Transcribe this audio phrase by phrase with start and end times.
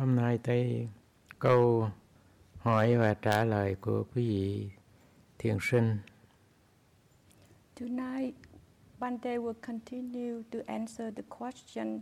[0.00, 0.88] Hôm nay tới
[1.38, 1.90] câu
[2.58, 4.70] hỏi và trả lời của quý vị
[5.38, 5.98] thiền sinh.
[7.80, 8.34] Tonight,
[8.98, 12.00] Bante will continue to answer the question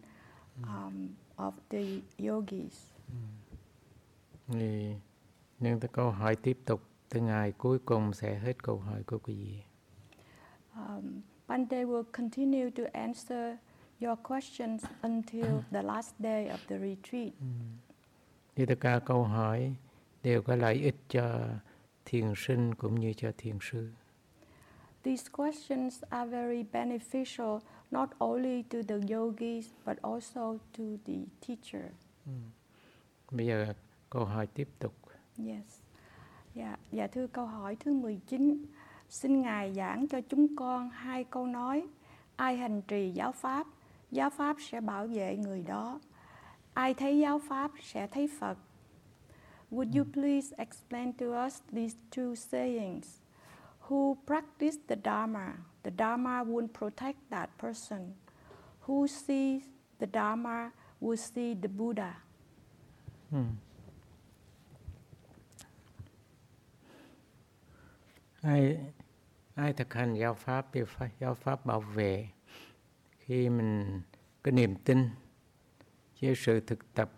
[0.62, 1.82] um, of the
[2.28, 2.90] yogis.
[4.48, 4.94] Thì
[5.60, 9.18] nhưng tới câu hỏi tiếp tục tới ngày cuối cùng sẽ hết câu hỏi của
[9.18, 9.62] quý vị.
[10.74, 13.56] Um, Bante will continue to answer
[14.00, 17.32] your questions until the last day of the retreat.
[18.58, 19.74] Thì tất cả câu hỏi
[20.22, 21.40] đều có lợi ích cho
[22.04, 23.90] thiền sinh cũng như cho thiền sư.
[25.02, 27.58] These questions are very beneficial
[27.90, 31.14] not only to the yogis but also to the
[31.46, 31.84] teacher.
[33.30, 33.74] Bây giờ
[34.10, 34.94] câu hỏi tiếp tục.
[35.46, 35.80] Yes.
[36.54, 38.64] Dạ, dạ thưa câu hỏi thứ 19.
[39.08, 41.86] Xin Ngài giảng cho chúng con hai câu nói.
[42.36, 43.66] Ai hành trì giáo pháp,
[44.10, 46.00] giáo pháp sẽ bảo vệ người đó.
[46.78, 48.58] Ai thấy giáo pháp sẽ thấy Phật.
[49.70, 53.06] Would you please explain to us these two sayings?
[53.88, 58.14] Who practice the Dharma, the Dharma will protect that person.
[58.86, 59.62] Who sees
[59.98, 62.14] the Dharma will see the Buddha.
[63.30, 63.38] Ừ.
[68.42, 68.78] ai
[69.54, 70.80] ai thực hành giáo pháp thì
[71.20, 72.28] giáo pháp bảo vệ
[73.18, 74.02] khi mình
[74.42, 75.08] có niềm tin
[76.20, 77.10] với sự thực tập.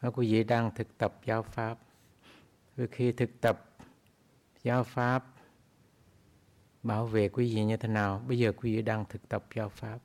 [0.00, 1.78] Và quý vị đang thực tập giáo pháp.
[2.76, 3.70] Vì khi thực tập
[4.62, 5.24] giáo pháp
[6.82, 8.22] bảo vệ quý vị như thế nào?
[8.28, 9.98] Bây giờ quý vị đang thực tập giáo pháp.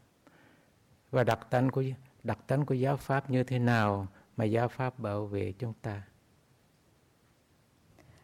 [1.12, 1.84] Và đặc tánh của
[2.24, 6.02] đặc tánh của giáo pháp như thế nào mà giáo pháp bảo vệ chúng ta?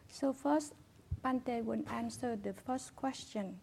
[0.08, 0.72] So first,
[1.22, 3.54] Pante will answer the first question.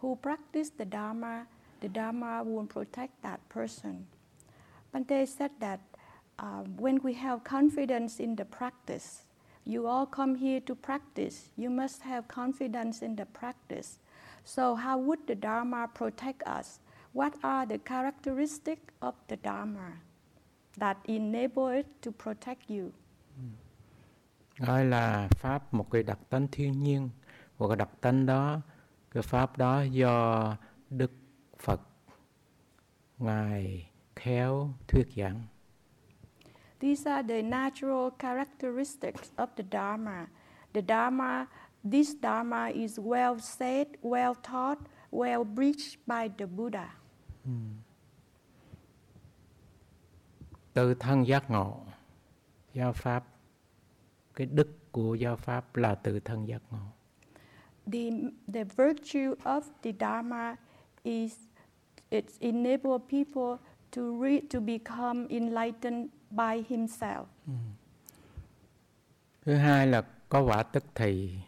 [0.00, 1.46] Who practice the Dharma,
[1.80, 3.94] the Dharma will protect that person.
[4.92, 5.80] Bante said that
[6.38, 9.22] uh, when we have confidence in the practice,
[9.64, 13.98] you all come here to practice, you must have confidence in the practice.
[14.44, 16.80] So how would the Dharma protect us?
[17.12, 20.00] What are the characteristics of the Dharma
[20.78, 22.92] that enable it to protect you?
[23.36, 23.54] Hmm.
[24.60, 27.10] gọi là pháp một cái đặc tánh thiên nhiên
[27.58, 28.60] và cái đặc tánh đó
[29.10, 30.56] cái pháp đó do
[30.90, 31.12] đức
[31.58, 31.80] phật
[33.18, 33.89] ngài
[34.20, 35.40] khéo thuyết giảng
[36.80, 40.26] These are the natural characteristics of the Dharma.
[40.72, 41.46] The Dharma,
[41.90, 44.78] this Dharma is well said, well taught,
[45.10, 46.88] well preached by the Buddha.
[50.72, 51.76] tự thân giác ngộ
[52.74, 53.24] giáo pháp
[54.34, 56.78] cái đức của giáo pháp là tự thân giác ngộ
[57.92, 58.10] The,
[58.52, 60.56] the virtue of the Dharma
[61.04, 61.36] is
[62.10, 63.58] it enable people
[63.92, 67.24] to re, to become enlightened by himself.
[69.44, 71.38] thứ hai là có quả tức thì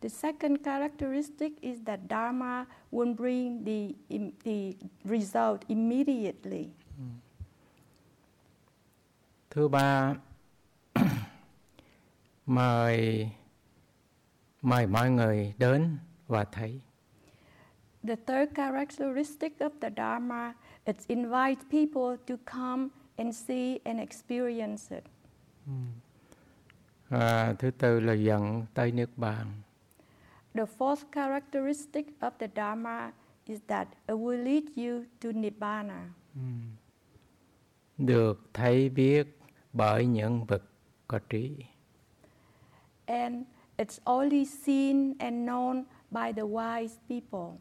[0.00, 3.94] The second characteristic is that Dharma will bring the,
[4.44, 6.68] the result immediately.
[9.50, 10.14] thứ ba
[12.46, 13.30] mời
[14.62, 16.80] mời mọi người đến và thấy
[18.06, 20.54] The third characteristic of the Dharma
[20.86, 25.04] is invite people to come and see and experience it.
[27.08, 29.46] và thứ tư là dẫn tới nước bàn
[30.54, 33.12] The fourth characteristic of the Dharma
[33.46, 36.08] is that it will lead you to Nibbana.
[37.98, 39.38] được thấy biết
[39.72, 40.62] bởi những vật
[41.08, 41.56] có trí
[43.06, 43.44] And
[43.76, 47.58] it's only seen and known by the wise people.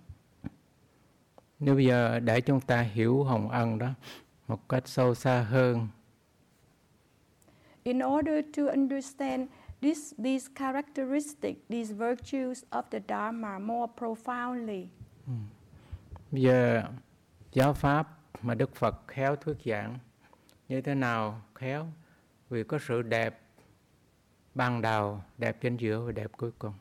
[1.59, 3.93] Nếu bây giờ để chúng ta hiểu hồng ân đó
[4.47, 5.87] một cách sâu xa hơn.
[7.83, 9.49] In order to understand
[9.81, 14.85] this, these characteristics, these virtues of the Dharma more profoundly,
[16.31, 16.83] bây giờ
[17.51, 19.99] giáo pháp mà đức phật khéo thuyết giảng
[20.69, 21.87] như thế nào khéo?
[22.49, 23.41] Vì có sự đẹp
[24.55, 26.73] ban đầu đẹp trên giữa và đẹp cuối cùng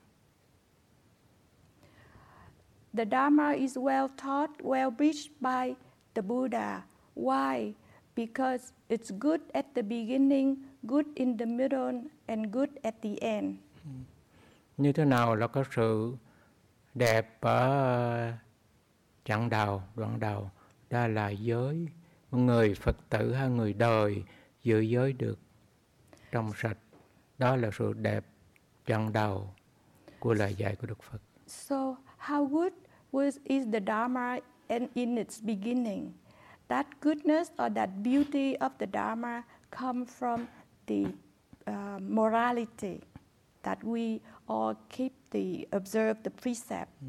[2.94, 5.74] the Dharma is well taught, well preached by
[6.14, 6.84] the Buddha.
[7.14, 7.74] Why?
[8.14, 10.56] Because it's good at the beginning,
[10.86, 13.56] good in the middle, and good at the end.
[14.76, 16.16] như thế nào là có sự
[16.94, 18.32] đẹp ở
[19.24, 20.50] chặng đầu đoạn đầu
[20.90, 21.88] đó là giới
[22.30, 24.22] người phật tử hay người đời
[24.62, 25.38] giữ giới được
[26.32, 26.78] trong sạch
[27.38, 28.24] đó là sự đẹp
[28.86, 29.50] chặng đầu
[30.18, 32.72] của lời dạy của đức phật So, how good
[33.12, 34.38] was, is the Dharma
[34.68, 36.14] in, in its beginning?
[36.68, 40.48] That goodness or that beauty of the Dharma come from
[40.86, 41.06] the
[41.66, 43.00] uh, morality
[43.62, 46.88] that we all keep the observe the precept.
[47.00, 47.06] Ừ.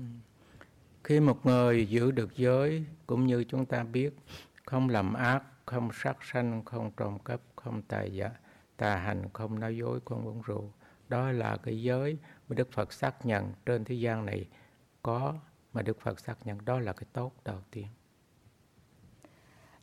[1.03, 4.13] Khi một người giữ được giới cũng như chúng ta biết
[4.65, 8.29] không làm ác, không sát sanh, không trộm cắp, không tà dạ,
[8.77, 10.71] tà hành, không nói dối, không uống rượu.
[11.09, 12.17] Đó là cái giới
[12.49, 14.45] mà Đức Phật xác nhận trên thế gian này
[15.03, 15.33] có
[15.73, 17.87] mà Đức Phật xác nhận đó là cái tốt đầu tiên.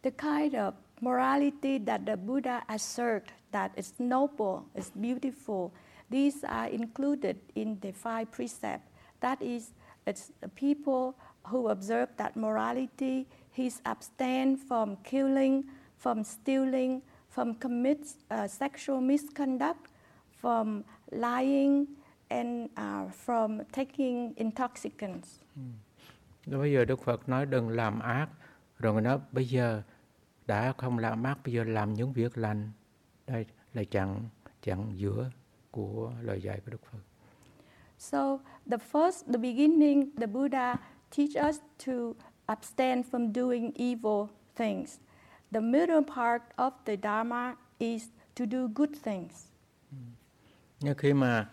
[0.03, 5.71] The kind of morality that the Buddha assert that is noble, is beautiful,
[6.11, 8.89] these are included in the five precepts.
[9.21, 9.73] That is,
[10.07, 15.65] it's people who observe that morality, he's abstain from killing,
[15.99, 17.99] from stealing, from commit
[18.31, 19.91] uh, sexual misconduct,
[20.41, 21.87] from lying,
[22.31, 25.41] and uh, from taking intoxicants.
[26.47, 28.29] Rồi bây giờ Đức Phật nói đừng làm ác,
[28.79, 29.83] rồi Ngài nói bây giờ
[30.47, 32.71] đã không làm ác, bây giờ làm những việc lành.
[33.27, 34.29] Đây là chặng
[34.63, 35.31] chặng giữa
[35.71, 36.99] của lời dạy của Đức Phật.
[37.99, 38.39] So
[38.71, 40.77] the first, the beginning, the Buddha
[41.17, 41.93] teach us to
[42.47, 44.99] abstain from doing evil things.
[45.53, 49.47] The middle part of the Dharma is to do good things.
[50.81, 51.49] Nhưng khi mà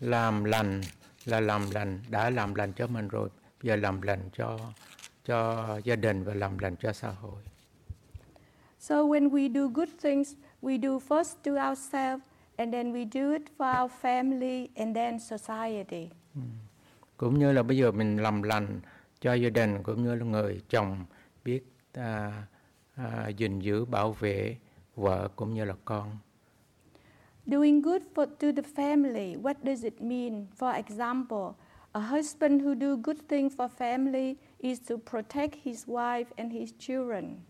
[0.00, 0.80] làm lành
[1.24, 3.28] là làm lành, đã làm lành cho mình rồi,
[3.62, 4.58] giờ làm lành cho
[5.24, 7.42] cho gia đình và làm lành cho xã hội.
[8.78, 12.24] So when we do good things, we do first to ourselves,
[12.56, 16.08] and then we do it for our family, and then society.
[17.16, 18.80] Cũng như là bây giờ mình làm lành
[19.20, 21.04] cho gia đình cũng như là người chồng
[21.44, 21.60] biết
[21.92, 22.42] à,
[22.94, 24.56] à, gìn giữ bảo vệ
[24.96, 26.18] vợ cũng như là con.
[27.50, 30.46] Doing good for, to the family, what does it mean?
[30.54, 31.56] For example,
[31.94, 36.72] a husband who do good thing for family is to protect his wife and his
[36.78, 37.42] children.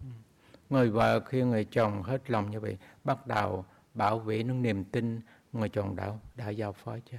[0.70, 3.64] Người vợ khi người chồng hết lòng như vậy bắt đầu
[3.94, 5.20] bảo vệ những niềm tin
[5.52, 7.18] người chồng đã đã giao phó cho.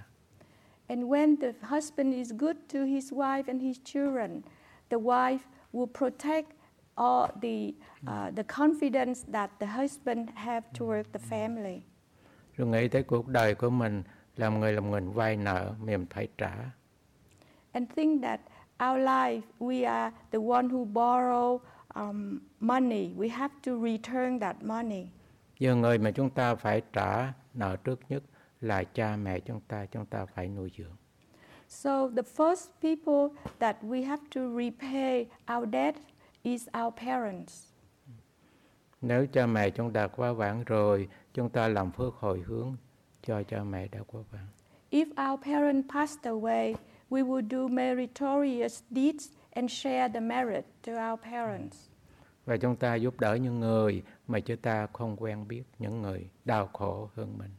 [0.88, 4.42] And when the husband is good to his wife and his children,
[4.90, 6.48] the wife will protect
[6.96, 7.74] all the,
[8.08, 11.82] uh, the confidence that the husband have toward the family.
[12.58, 14.04] Rồi nghĩ tới cuộc đời của mình
[14.38, 16.56] làm người làm người vay nợ mình phải trả.
[17.72, 18.40] And think that
[18.84, 21.60] our life, we are the one who borrow
[21.94, 23.14] um, money.
[23.18, 25.08] We have to return that money.
[25.60, 28.24] Giờ người mà chúng ta phải trả nợ trước nhất
[28.62, 30.96] là cha mẹ chúng ta, chúng ta phải nuôi dưỡng.
[31.68, 35.26] So the first people that we have to repay
[35.56, 35.96] our debt
[36.44, 37.68] is our parents.
[39.02, 42.76] Nếu cha mẹ chúng ta quá vãng rồi, chúng ta làm phước hồi hướng
[43.24, 44.48] cho cha mẹ đã quá vãng.
[44.92, 46.76] If our parent passed away,
[47.10, 51.78] we will do meritorious deeds and share the merit to our parents.
[52.46, 56.30] Và chúng ta giúp đỡ những người mà chúng ta không quen biết, những người
[56.46, 57.52] đau khổ hơn mình.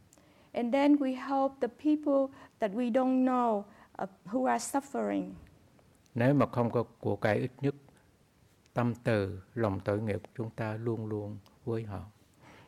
[0.52, 3.62] And then we help the people that we don't know
[4.02, 5.30] uh, who are suffering.
[6.14, 7.74] Nếu mà không có của cải ít nhất,
[8.74, 12.04] tâm từ, lòng tội nghiệp chúng ta luôn luôn với họ.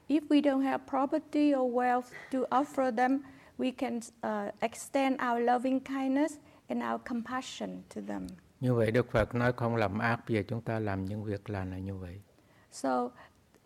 [0.09, 3.25] If we don't have property or wealth to offer them,
[3.59, 8.27] we can uh, extend our loving kindness and our compassion to them.
[8.61, 11.51] Như vậy Đức Phật nói không làm ác, bây giờ chúng ta làm những việc
[11.51, 12.21] lành là như vậy.
[12.73, 13.11] So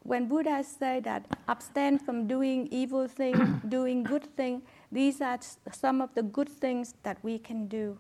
[0.04, 3.34] when Buddha say that abstain from doing evil thing,
[3.72, 4.60] doing good thing,
[4.92, 5.42] these are
[5.72, 7.94] some of the good things that we can do.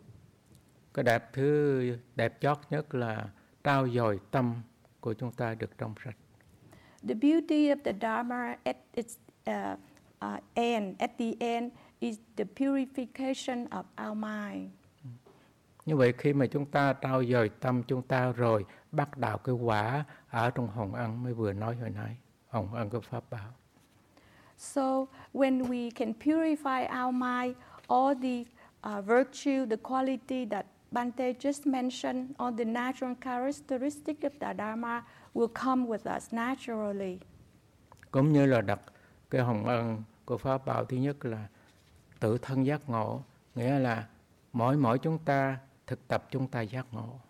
[0.94, 3.28] Cái đẹp thứ đẹp chót nhất là
[3.64, 4.54] trao dồi tâm
[5.00, 6.16] của chúng ta được trong sạch.
[7.06, 9.76] The beauty of the Dharma at its uh,
[10.20, 14.70] uh, end, at the end, is the purification of our mind.
[15.86, 19.54] Như vậy khi mà chúng ta trao dồi tâm chúng ta rồi bắt đầu cái
[19.54, 22.16] quả ở trong hồng ân mới vừa nói hồi nãy,
[22.48, 23.52] hồng ân của Pháp Bảo.
[24.58, 27.56] So when we can purify our mind,
[27.88, 28.44] all the
[28.82, 35.04] uh, virtue, the quality that Bante just mentioned, all the natural characteristic of the Dharma
[35.34, 37.18] will come with us naturally.
[38.10, 38.80] Cũng như là đặt
[39.30, 41.46] cái hồng ân của Pháp Bảo thứ nhất là
[42.20, 43.22] tự thân giác ngộ,
[43.54, 44.06] nghĩa là
[44.52, 47.20] mỗi mỗi chúng ta thực tập chúng ta giác ngộ.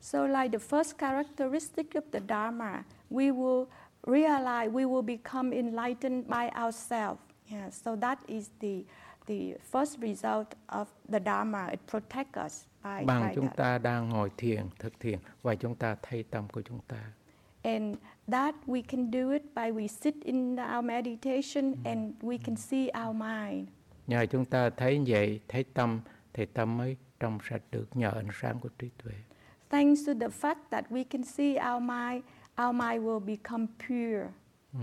[0.00, 3.66] So like the first characteristic of the Dharma, we will
[4.06, 7.20] realize, we will become enlightened by ourselves.
[7.50, 8.84] Yeah, so that is the,
[9.26, 11.68] the first result of the Dharma.
[11.72, 16.22] It protects us Bằng chúng ta đang ngồi thiền, thực thiền và chúng ta thay
[16.22, 17.12] tâm của chúng ta.
[17.62, 17.96] And
[18.32, 22.88] that we can do it by we sit in our meditation and we can see
[23.06, 23.68] our mind.
[24.06, 26.00] Nhờ chúng ta thấy vậy, thấy tâm
[26.32, 29.12] thì tâm mới trong sạch được nhờ ánh sáng của trí tuệ.
[29.70, 32.24] Thanks to the fact that we can see our mind,
[32.62, 34.28] our mind will become pure.
[34.72, 34.78] Ừ.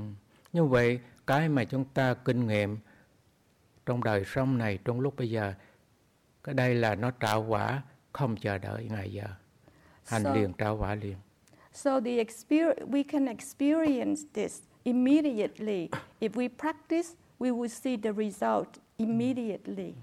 [0.53, 2.77] Như vậy cái mà chúng ta kinh nghiệm
[3.85, 5.53] trong đời sống này trong lúc bây giờ
[6.43, 7.81] cái đây là nó trả quả
[8.13, 9.23] không chờ đợi ngày giờ
[10.05, 11.15] hành So- liền trả quả liền
[11.73, 15.89] So the experience, we can experience this immediately.
[16.19, 17.07] If we practice,
[17.39, 18.67] we will see the result
[18.97, 19.93] immediately.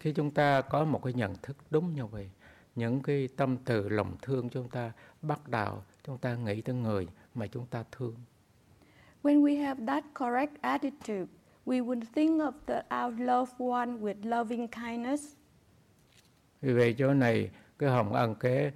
[0.00, 2.30] khi chúng ta có một cái nhận thức đúng như vậy
[2.74, 7.08] những cái tâm từ lòng thương chúng ta bắt đầu chúng ta nghĩ tới người
[7.34, 8.14] mà chúng ta thương
[9.22, 11.26] When we have that correct attitude,
[11.66, 15.24] we will think of the, our loved one with loving kindness.
[16.62, 18.72] Vì vậy chỗ này cái hồng ân kế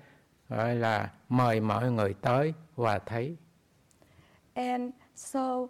[0.48, 3.36] gọi là mời mọi người tới và thấy
[4.54, 5.68] And so uh,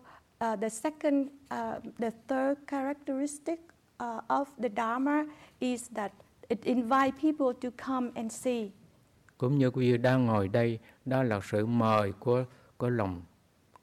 [0.60, 3.60] the second, uh, the third characteristic
[4.04, 5.24] uh, of the Dharma
[5.60, 6.12] is that
[6.48, 8.70] it invites people to come and see.
[9.38, 12.44] cũng như quý vị đang ngồi đây đó là sự mời của
[12.76, 13.22] của lòng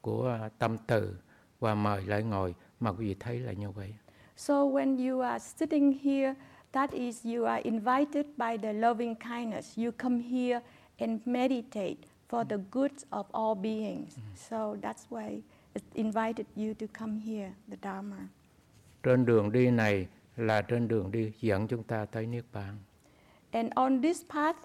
[0.01, 1.15] của tâm từ
[1.59, 3.93] và mời lại ngồi mà quý vị thấy là như vậy
[4.37, 6.33] So when you are sitting here,
[6.71, 9.77] that is, you are invited by the loving kindness.
[9.77, 10.61] You come here
[10.99, 11.97] and meditate
[12.27, 14.15] for the good of all beings.
[14.49, 15.41] So that's why
[15.75, 18.27] it invited you to come here, the Dharma.
[19.03, 22.77] trên đường đi này là trên đường đi dẫn chúng ta tới niết bàn
[23.51, 24.57] And on this path,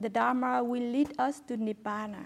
[0.00, 2.24] the Dharma will lead us to Nibbana.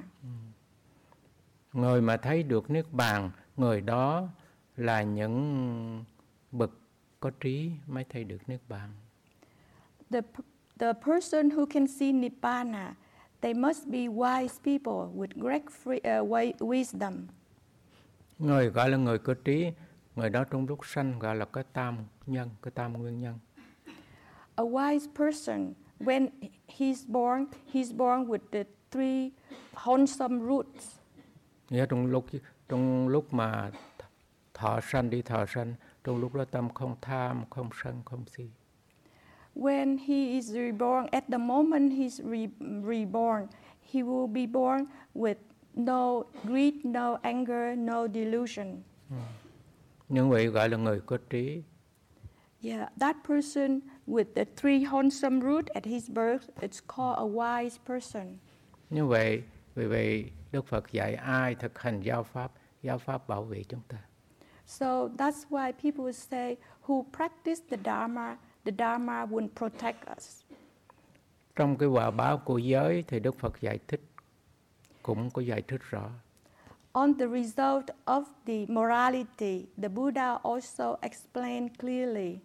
[1.73, 4.29] người mà thấy được niết bàn người đó
[4.77, 6.05] là những
[6.53, 6.71] bậc
[7.21, 8.91] có trí mới thấy được niết bàn
[10.11, 10.23] The,
[10.79, 12.95] the person who can see Nibbana,
[13.41, 17.15] they must be wise people with great free, uh, wi- wisdom.
[18.39, 19.73] người gọi là người có trí
[20.17, 21.97] người đó trong lúc sanh gọi là cái tam
[22.27, 23.39] nhân cái tam nguyên nhân
[24.55, 26.29] A wise person, when
[26.79, 29.31] he's born, he's born with the three
[29.75, 30.99] wholesome roots.
[31.71, 32.27] nghĩa trong lúc
[32.69, 33.71] trong lúc mà
[34.55, 38.51] thọ sanh đi thọ sanh trong lúc đó tâm không tham không sân không si
[39.55, 42.51] When he is reborn, at the moment he's re-
[42.83, 43.49] reborn,
[43.93, 45.37] he will be born with
[45.77, 48.83] no greed, no anger, no delusion.
[49.09, 49.19] Hmm.
[50.09, 51.63] như vậy gọi là người có trí
[52.63, 57.77] Yeah, that person with the three wholesome root at his birth, it's called a wise
[57.87, 58.39] person.
[58.91, 59.43] như vậy
[59.75, 63.81] vì vậy đức phật dạy ai thực hành giáo pháp giáo pháp bảo vệ chúng
[63.89, 63.97] ta
[64.67, 66.57] So that's why people say,
[66.87, 70.41] who practice the Dharma, the Dharma will protect us.
[71.57, 74.01] trong cái quả báo của giới thì đức phật giải thích
[75.03, 76.11] cũng có giải thích rõ
[76.93, 82.39] On the result of the morality, the Buddha also explained clearly.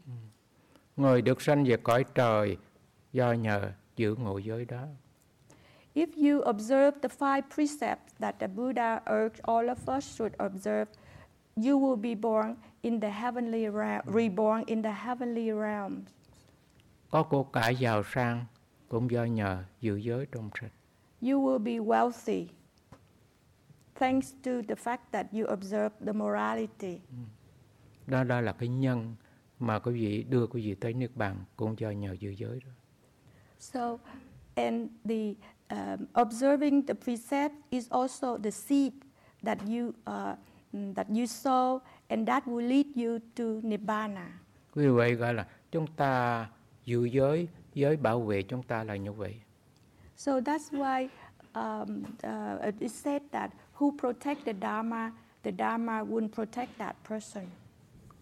[0.98, 2.58] người được sanh về cõi trời
[3.14, 4.84] do nhờ giữ ngộ giới đó
[5.96, 10.86] If you observe the five precepts that the Buddha urged all of us should observe,
[11.56, 16.10] you will be born in the heavenly realm, reborn in the heavenly realms.
[17.10, 18.46] có của cải giàu sang
[18.90, 20.72] cũng do nhờ giữ giới trong sạch
[21.22, 22.46] You will be wealthy
[23.96, 27.00] thanks to the fact that you observe the morality.
[28.08, 29.16] đó đó là cái nhân
[29.60, 32.72] mà quý vị đưa quý vị tới niết bàn cũng do nhờ giữ giới đó
[33.60, 33.98] So,
[34.56, 35.34] and the
[35.70, 38.94] um, observing the precept is also the seed
[39.44, 40.38] that you uh,
[40.96, 41.80] that you sow,
[42.10, 44.28] and that will lead you to nibbana.
[44.76, 46.46] vì vậy gọi là chúng ta
[46.86, 49.36] giữ giới giới bảo vệ chúng ta là như vậy
[50.18, 51.08] So that's why
[51.54, 55.12] um, uh, it said that who protect the dharma,
[55.44, 57.44] the dharma will protect that person.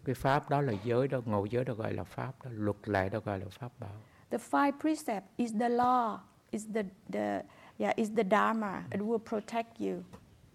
[0.05, 3.09] cái pháp đó là giới đó ngộ giới đó gọi là pháp đó luật lệ
[3.09, 3.95] đó gọi là pháp bảo
[4.29, 6.17] The five precepts is the law,
[6.51, 7.43] is the, the
[7.77, 8.83] yeah, is the dharma.
[8.91, 10.01] It will protect you.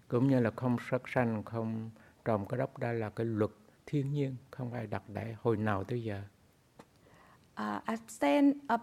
[0.08, 1.90] cũng như là không sát sanh không
[2.24, 3.50] trồng cái đất đó là cái luật
[3.86, 6.22] thiên nhiên không ai đặt để hồi nào tới giờ.
[7.52, 8.80] Uh, abstain up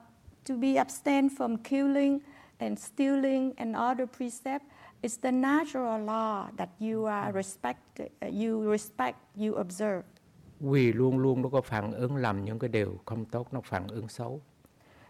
[0.49, 2.19] to be abstain from killing
[2.57, 4.65] and stealing and other precepts
[5.01, 10.03] is the natural law that you are respect uh, you respect you observe.
[10.59, 13.87] Vì luôn luôn nó có phản ứng làm những cái điều không tốt nó phản
[13.87, 14.41] ứng xấu.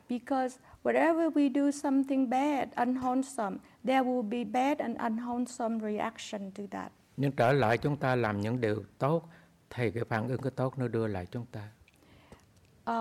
[0.09, 6.63] Because wherever we do something bad unwholesome there will be bad and unwholesome reaction to
[6.71, 9.29] that nhưng trở lại chúng ta làm những điều tốt
[9.69, 11.61] thì cái phản ứng cái tốt nó đưa lại chúng ta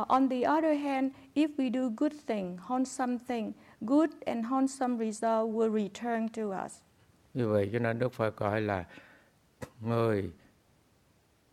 [0.00, 4.98] Uh, on the other hand, if we do good thing, wholesome thing, good and wholesome
[4.98, 6.72] result will return to us.
[7.34, 8.84] như vậy cho nên đức phật gọi là
[9.80, 10.32] người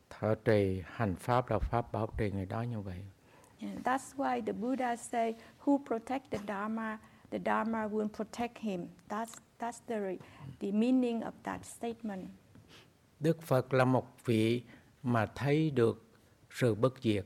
[0.10, 2.98] thọ trì hành pháp là pháp bảo trì người đó như vậy
[3.62, 5.34] And that's why the Buddha say,
[5.66, 6.98] who protect the Dharma,
[7.32, 8.88] the Dharma will protect him.
[9.10, 10.18] That's, that's the,
[10.60, 12.26] the meaning of that statement.
[13.20, 14.64] Đức phật là một vị
[15.04, 16.06] mà thấy được
[16.50, 17.26] sự bất diệt.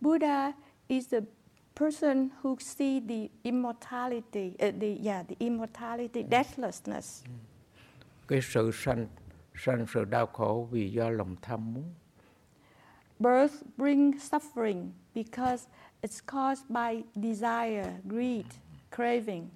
[0.00, 0.52] Buddha
[0.88, 1.20] is the
[1.80, 7.24] person who see the immortality, uh, the yeah, the immortality, deathlessness.
[8.28, 9.06] Cái sự sanh
[9.54, 11.84] sanh sự đau khổ vì do lòng tham muốn.
[13.18, 15.68] Birth brings suffering because
[16.02, 18.46] it's caused by desire, greed,
[18.96, 19.48] craving.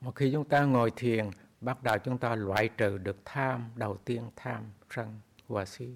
[0.00, 1.30] Mà khi chúng ta ngồi thiền,
[1.62, 5.88] bắt đầu chúng ta loại trừ được tham, đầu tiên tham, sân và si.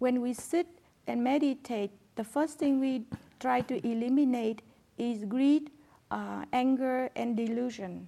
[0.00, 0.66] When we sit
[1.04, 3.02] and meditate, the first thing we
[3.40, 4.56] try to eliminate
[4.96, 5.62] is greed,
[6.14, 8.06] uh, anger, and delusion.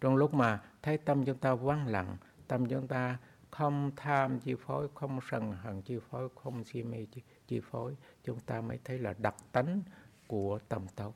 [0.00, 2.16] Trong lúc mà thấy tâm chúng ta vắng lặng,
[2.48, 3.18] tâm chúng ta
[3.50, 7.96] không tham chi phối, không sân hận chi phối, không si mê chi, chi phối,
[8.24, 9.82] chúng ta mới thấy là đặc tánh
[10.26, 11.14] của tâm tốt.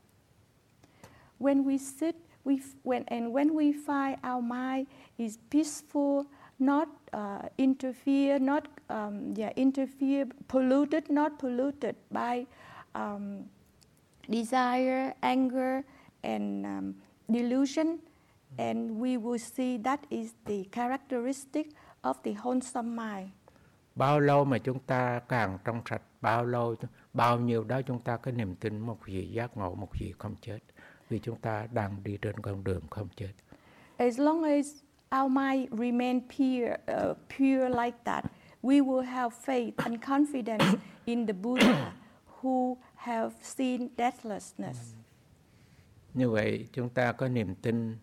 [1.39, 4.87] When we sit, we f- when and when we find our mind
[5.19, 6.25] is peaceful,
[6.59, 12.47] not uh, interfere, not um, yeah interfere, polluted, not polluted by
[12.95, 13.45] um,
[14.31, 15.85] desire, anger,
[16.23, 16.95] and um,
[17.31, 17.99] delusion,
[18.59, 21.67] and we will see that is the characteristic
[22.05, 23.31] of the wholesome mind.
[23.97, 26.75] Bao lâu mà chúng ta càng trong sạch, bao lâu,
[27.15, 30.35] bao nhiêu đó chúng ta có niềm tin một vị giác ngộ, một vị không
[30.41, 30.59] chết.
[31.09, 33.33] Vì chúng ta đang đi trên con đường không chết.
[33.97, 34.67] As long as
[35.21, 36.77] our mind remain pure,
[37.11, 38.25] uh, pure like that,
[38.63, 41.93] we will have faith and confidence in the Buddha
[42.41, 44.95] who have seen deathlessness.
[46.15, 47.97] Như vậy chúng ta có niềm tin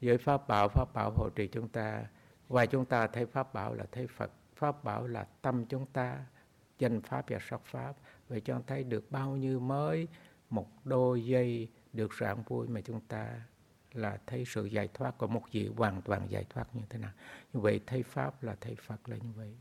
[0.00, 2.04] với Pháp Bảo, Pháp Bảo hộ trì chúng ta.
[2.48, 6.18] Và chúng ta thấy Pháp Bảo là thấy Phật, Pháp Bảo là tâm chúng ta,
[6.78, 7.92] danh Pháp và sắc Pháp.
[8.28, 10.08] Vậy cho thấy được bao nhiêu mới
[10.50, 13.40] một đôi giây được rạng vui mà chúng ta
[13.92, 17.10] là thấy sự giải thoát của một vị hoàn toàn giải thoát như thế nào.
[17.52, 19.54] Như vậy thấy Pháp là thấy Phật là như vậy.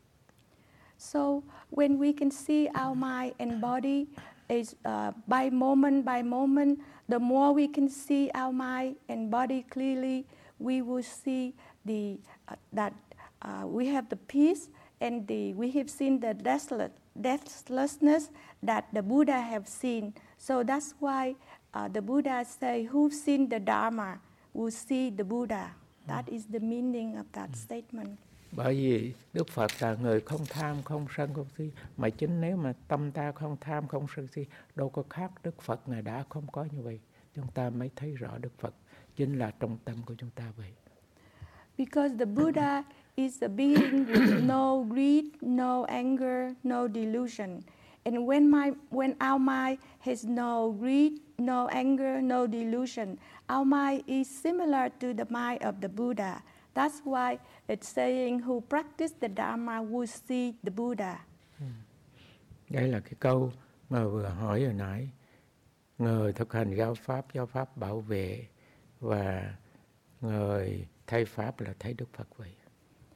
[0.98, 4.06] So when we can see our mind and body
[4.48, 6.80] is uh, by moment by moment,
[7.10, 10.24] the more we can see our mind and body clearly,
[10.60, 11.52] we will see
[11.86, 12.94] the uh, that
[13.42, 14.70] uh, we have the peace
[15.02, 18.30] and the we have seen the desolate deathlessness
[18.64, 20.14] that the Buddha have seen.
[20.38, 21.36] So that's why
[21.74, 24.18] uh, the Buddha say, "Who've seen the Dharma
[24.54, 25.70] will see the Buddha."
[26.08, 28.20] That is the meaning of that statement.
[28.56, 31.72] Bởi vì Đức Phật là người không tham, không sân, không si.
[31.98, 35.62] Mà chính nếu mà tâm ta không tham, không sân si, đâu có khác Đức
[35.62, 37.00] Phật Ngài đã không có như vậy.
[37.36, 38.76] Chúng ta mới thấy rõ Đức Phật
[39.16, 40.72] chính là trong tâm của chúng ta vậy.
[41.78, 42.84] Because the Buddha
[43.16, 47.60] is a being with no greed, no anger, no delusion.
[48.06, 53.18] And when, my, when our mind has no greed, no anger, no delusion,
[53.50, 56.44] our mind is similar to the mind of the Buddha.
[56.74, 61.20] That's why it's saying, who practice the Dharma will see the Buddha.
[61.60, 61.84] Hmm.
[62.70, 63.52] Đây là cái câu
[63.90, 65.10] mà vừa hỏi hồi nãy.
[65.98, 68.48] Người thực hành giáo Pháp, giáo Pháp bảo vệ
[69.00, 69.56] và
[70.22, 72.52] người thay Pháp là thấy Đức Phật vậy.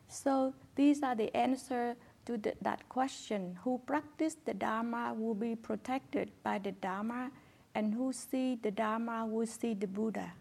[0.10, 1.96] So these are the answer
[2.28, 3.58] to the, that question.
[3.64, 7.32] Who practice the Dharma will be protected by the Dharma,
[7.74, 10.34] and who see the Dharma will see the Buddha.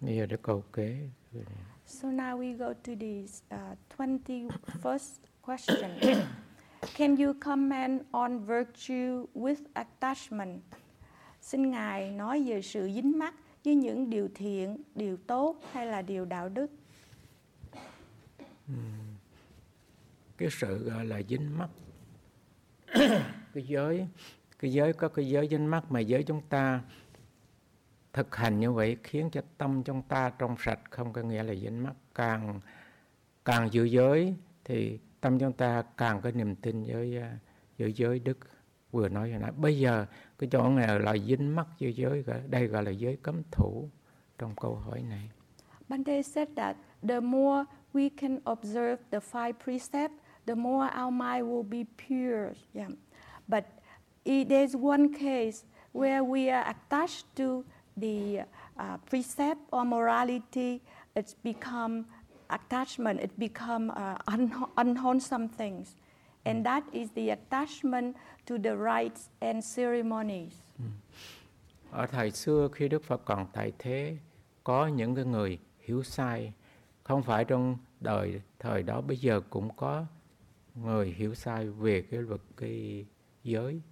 [0.00, 1.08] Bây giờ đến câu kế.
[1.86, 5.90] So now we go to the uh, 21st question.
[6.94, 10.62] Can you comment on virtue with attachment?
[11.40, 16.02] Xin Ngài nói về sự dính mắc với những điều thiện, điều tốt hay là
[16.02, 16.70] điều đạo đức.
[20.38, 21.70] Cái sự gọi là dính mắc.
[23.54, 24.08] cái giới,
[24.58, 26.80] cái giới có cái giới dính mắc mà giới chúng ta
[28.12, 31.54] thực hành như vậy khiến cho tâm chúng ta trong sạch không có nghĩa là
[31.54, 31.94] dính mắc.
[32.14, 32.60] Càng
[33.44, 37.38] càng giữ giới thì tâm chúng ta càng có niềm tin với à,
[37.78, 38.38] với giữ giới đức.
[38.92, 40.06] Vừa nói hồi nãy bây giờ
[40.38, 43.88] cái chỗ này là dính mắc giữ giới gọi- đây gọi là giới cấm thủ
[44.38, 45.30] trong câu hỏi này.
[45.88, 46.76] Bante said that
[47.08, 50.14] the more we can observe the five precepts,
[50.48, 52.54] the more our mind will be pure.
[52.72, 52.88] Yeah.
[53.48, 53.64] But
[54.24, 57.64] there's one case where we are attached to
[57.96, 58.40] the
[58.78, 60.80] uh, precept or morality.
[61.14, 62.06] It's become
[62.48, 63.20] attachment.
[63.20, 64.16] It become uh,
[64.76, 65.96] unwholesome things,
[66.46, 70.54] and that is the attachment to the rites and ceremonies.
[71.90, 74.16] ở thời xưa khi Đức Phật còn tại thế
[74.64, 76.52] có những cái người hiểu sai
[77.04, 80.04] không phải trong đời thời đó bây giờ cũng có
[80.82, 83.06] người hiểu sai về cái luật cái
[83.44, 83.82] giới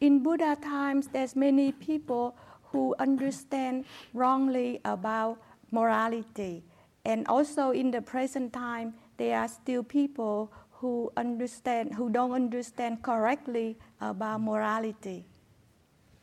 [0.00, 2.36] In Buddha times, there's many people
[2.72, 5.38] who understand wrongly about
[5.70, 6.62] morality.
[7.04, 10.48] And also in the present time, there are still people
[10.80, 15.24] who understand, who don't understand correctly about morality.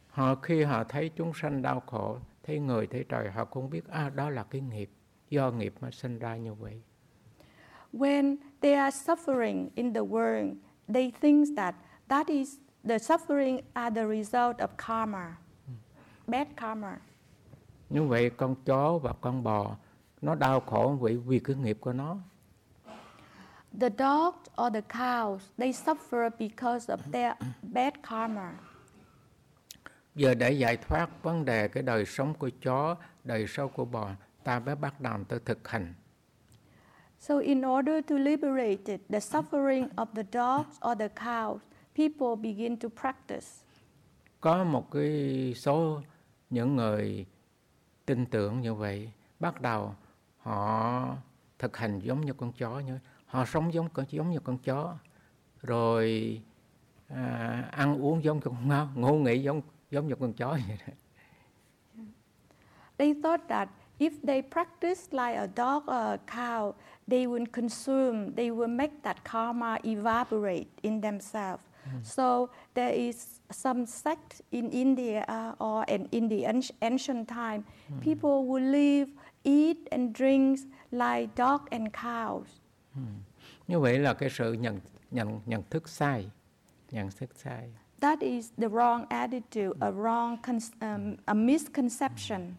[0.07, 3.87] Họ khi họ thấy chúng sanh đau khổ, thấy người, thấy trời, họ cũng biết
[3.87, 4.89] à đó là cái nghiệp,
[5.29, 6.81] do nghiệp mà sinh ra như vậy.
[7.99, 10.57] When they are suffering in the world,
[10.93, 11.75] they think that
[12.07, 15.37] that is the suffering are the result of karma,
[16.27, 16.97] bad karma.
[17.89, 19.75] Như vậy con chó và con bò
[20.21, 22.17] nó đau khổ vì vì cái nghiệp của nó.
[23.79, 28.51] The dogs or the cows, they suffer because of their bad karma.
[30.15, 34.09] Giờ để giải thoát vấn đề cái đời sống của chó, đời sống của bò,
[34.43, 35.93] ta mới bắt đầu tới thực hành.
[37.19, 41.59] So in order to liberate it, the suffering of the dogs or the cows,
[41.95, 43.47] people begin to practice.
[44.41, 46.01] Có một cái số
[46.49, 47.25] những người
[48.05, 49.95] tin tưởng như vậy, bắt đầu
[50.37, 51.17] họ
[51.59, 54.97] thực hành giống như con chó như họ sống giống con giống như con chó
[55.61, 56.41] rồi
[57.07, 60.77] à, ăn uống giống con ngao ngủ nghỉ giống giống như con chó vậy.
[62.97, 66.75] They thought that if they practice like a dog or a cow,
[67.07, 71.63] they will consume, they will make that karma evaporate in themselves.
[71.87, 72.05] Mm.
[72.05, 76.45] So there is some sect in India uh, or in, in the
[76.81, 78.01] ancient time, mm.
[78.01, 79.09] people would live,
[79.43, 80.59] eat and drink
[80.91, 82.47] like dog and cows.
[82.97, 83.23] Mm.
[83.67, 84.79] Như vậy là cái sự nhận
[85.11, 86.29] nhận nhận thức sai,
[86.91, 87.69] nhận thức sai.
[88.01, 90.37] That is the wrong attitude, a wrong
[90.81, 92.55] um, a misconception,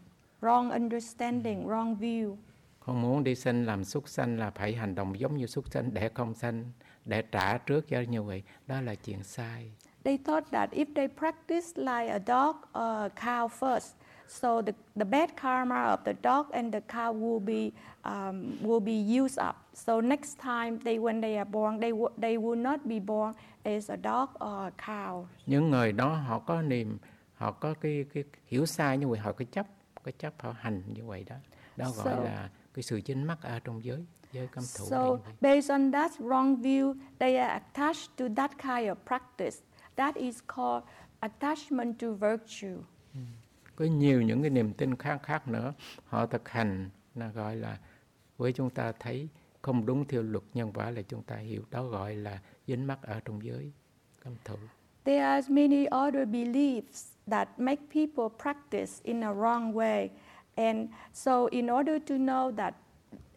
[0.46, 2.36] wrong understanding, wrong view.
[2.80, 5.94] Con muốn đi sinh làm súc sanh là phải hành động giống như súc sanh
[5.94, 6.64] để không sanh,
[7.04, 8.42] để trả trước cho như vậy.
[8.66, 9.70] Đó là chuyện sai.
[10.04, 13.94] They thought that if they practice like a dog or a cow first,
[14.28, 17.70] so the, the bad karma of the dog and the cow will be
[18.02, 19.56] um, will be used up.
[19.74, 23.32] So next time they when they are born, they they will not be born
[23.64, 25.24] as a dog or a cow.
[25.46, 26.98] Những người đó họ có niềm,
[27.34, 29.66] họ có cái cái hiểu sai như vậy, họ có chấp,
[30.06, 31.36] có chấp họ hành như vậy đó.
[31.76, 34.86] Đó gọi so, là cái sự chính mắc ở trong giới giới cấm thủ.
[34.86, 39.56] So based on that wrong view, they are attached to that kind of practice.
[39.96, 40.84] That is called
[41.20, 42.82] attachment to virtue.
[43.14, 43.20] Ừ.
[43.76, 47.78] Có nhiều những cái niềm tin khác khác nữa, họ thực hành là gọi là
[48.36, 49.28] với chúng ta thấy
[49.62, 52.98] không đúng theo luật nhân quả là chúng ta hiểu đó gọi là dính mắc
[53.02, 53.72] ở trong giới
[54.24, 54.56] cấm thủ.
[55.04, 60.12] There are many other beliefs that make people practice in a wrong way.
[60.56, 62.74] And so in order to know that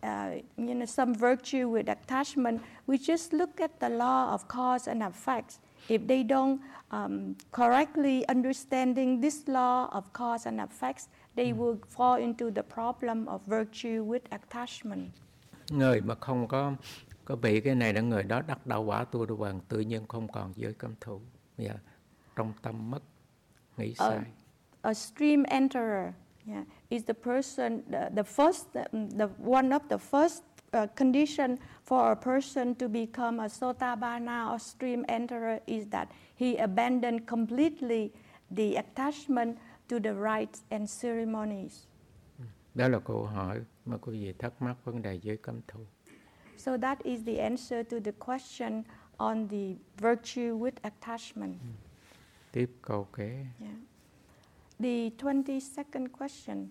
[0.03, 4.87] uh, you know, some virtue with attachment, we just look at the law of cause
[4.87, 5.59] and effects.
[5.89, 12.15] If they don't um, correctly understanding this law of cause and effects, they will fall
[12.15, 15.11] into the problem of virtue with attachment.
[15.71, 16.73] người mà không có
[17.25, 20.07] có bị cái này là người đó đắc đạo quả tu đồ hoàng tự nhiên
[20.07, 21.21] không còn giới cấm thủ
[21.57, 21.71] yeah.
[21.71, 21.79] Dạ,
[22.35, 22.99] trong tâm mất
[23.79, 24.17] nghĩ sai
[24.81, 26.13] a, a stream enterer
[26.45, 28.65] yeah, is the person the, the first
[29.19, 34.59] the one of the first uh, condition for a person to become a sotabana or
[34.59, 38.13] stream enterer is that he abandoned completely
[38.51, 41.85] the attachment to the rites and ceremonies.
[42.75, 45.79] Đó là câu hỏi mà quý vị thắc mắc vấn đề giới cấm thủ.
[46.57, 48.83] So that is the answer to the question
[49.17, 51.55] on the virtue with attachment.
[51.61, 51.88] Ừ.
[52.51, 53.45] Tiếp câu kế.
[53.61, 53.75] Yeah.
[54.79, 56.67] The 22nd question.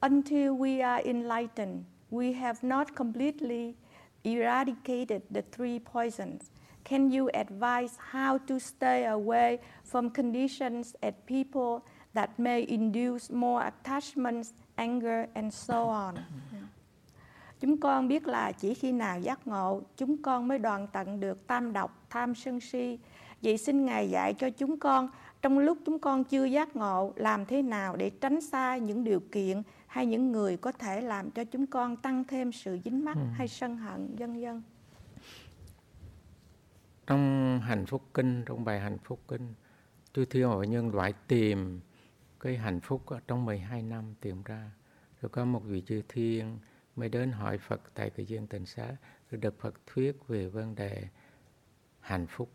[0.00, 3.74] Until we are enlightened, we have not completely
[4.24, 6.50] eradicated the three poisons.
[6.84, 11.82] Can you advise how to stay away from conditions and people
[12.14, 16.14] that may induce more attachments anger and so on.
[17.60, 21.46] Chúng con biết là chỉ khi nào giác ngộ, chúng con mới đoàn tận được
[21.46, 22.98] tam độc, tham sân si.
[23.42, 25.08] Vậy xin Ngài dạy cho chúng con
[25.42, 29.20] trong lúc chúng con chưa giác ngộ làm thế nào để tránh xa những điều
[29.20, 33.16] kiện hay những người có thể làm cho chúng con tăng thêm sự dính mắc
[33.16, 33.22] ừ.
[33.34, 34.62] hay sân hận vân vân.
[37.06, 39.54] Trong hạnh phúc kinh, trong bài hạnh phúc kinh,
[40.12, 41.80] tôi thiên hội nhân loại tìm
[42.40, 44.70] cái hạnh phúc trong 12 năm tìm ra
[45.20, 46.58] rồi có một vị chư thiên
[46.96, 48.96] mới đến hỏi Phật tại cái duyên tình xá
[49.30, 51.08] rồi được Phật thuyết về vấn đề
[52.00, 52.50] hạnh phúc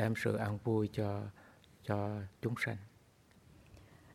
[0.00, 1.20] đem sự an vui cho
[1.84, 2.08] cho
[2.42, 2.76] chúng sanh.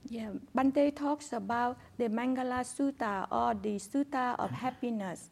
[0.09, 5.29] Yeah, Bante talks about the Mangala Sutta or the Sutta of happiness.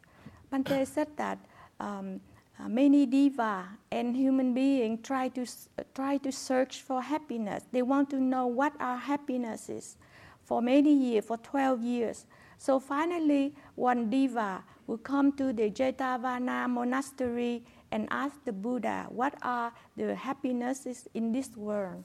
[0.51, 1.37] Bante said that
[1.79, 2.19] um,
[2.59, 5.45] uh, many diva and human beings try to
[5.93, 7.63] try to search for happiness.
[7.71, 9.97] They want to know what our happiness is
[10.43, 12.25] for many years, for 12 years.
[12.57, 19.33] So finally, one diva will come to the Jetavana monastery and ask the Buddha, what
[19.41, 22.03] are the happinesses in this world?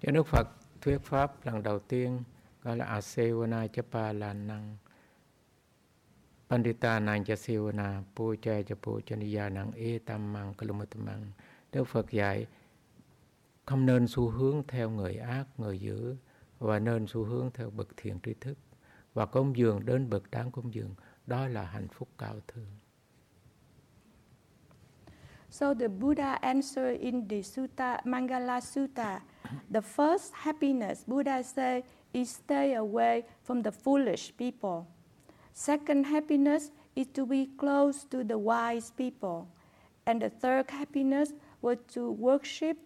[0.00, 0.48] Cho Đức Phật
[0.80, 2.22] thuyết pháp lần đầu tiên
[2.62, 4.76] gọi là Asevana Chapa là năng
[6.48, 7.34] Pandita năng cha
[8.16, 11.32] Puja cha Puchaniya năng E Tam Mang Kalumatamang
[11.72, 12.46] Đức Phật dạy
[13.66, 16.16] không nên xu hướng theo người ác, người dữ
[16.58, 18.58] và nên xu hướng theo bậc thiện tri thức
[19.14, 20.94] và cúng dường đến bậc đáng cúng dường
[21.26, 22.81] đó là hạnh phúc cao thượng.
[25.52, 29.20] So the Buddha answered in the Sutta Mangala Sutta,
[29.70, 31.84] the first happiness Buddha said
[32.14, 34.88] is stay away from the foolish people.
[35.52, 39.46] Second happiness is to be close to the wise people.
[40.06, 42.78] And the third happiness was to worship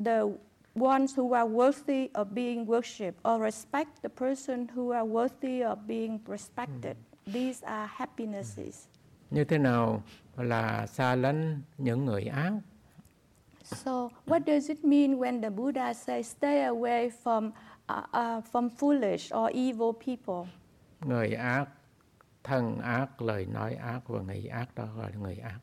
[0.00, 0.34] the
[0.74, 5.86] ones who are worthy of being worshipped or respect the person who are worthy of
[5.86, 6.96] being respected.
[6.96, 7.32] Mm.
[7.32, 8.88] These are happinesses.
[9.30, 10.02] Như thế nào
[10.42, 12.52] là xa lánh những người ác?
[13.64, 17.52] So, what does it mean when the Buddha says stay away from
[17.88, 20.50] uh, uh, from foolish or evil people?
[21.00, 21.64] Người ác,
[22.44, 25.58] thân ác, lời nói ác và nghĩ ác đó gọi là người ác.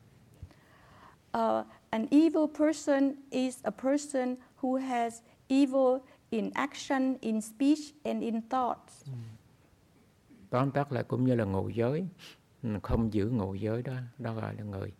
[1.34, 5.98] Uh, an evil person is a person who has evil
[6.30, 9.04] in action, in speech and in thoughts.
[10.50, 12.06] Tóm tắt lại cũng như là ngụ giới,
[12.82, 14.92] không giữ ngụ giới đó, đó gọi là người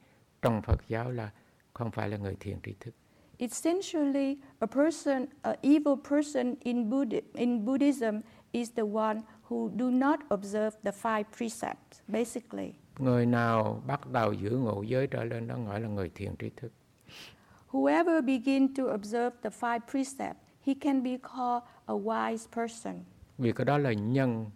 [0.43, 1.31] trong Phật giáo là
[1.73, 2.95] không phải là người thiền tri thức.
[3.39, 8.21] Essentially, a person, an evil person in, Buddha, in Buddhism
[8.53, 12.73] is the one who do not observe the five precepts, basically.
[12.99, 16.51] Người nào bắt đầu giữ ngụ giới trở lên đó gọi là người thiền tri
[16.57, 16.73] thức.
[17.71, 22.95] Whoever begin to observe the five precepts, he can be called a wise person.
[23.39, 24.47] Vì cái đó là nhân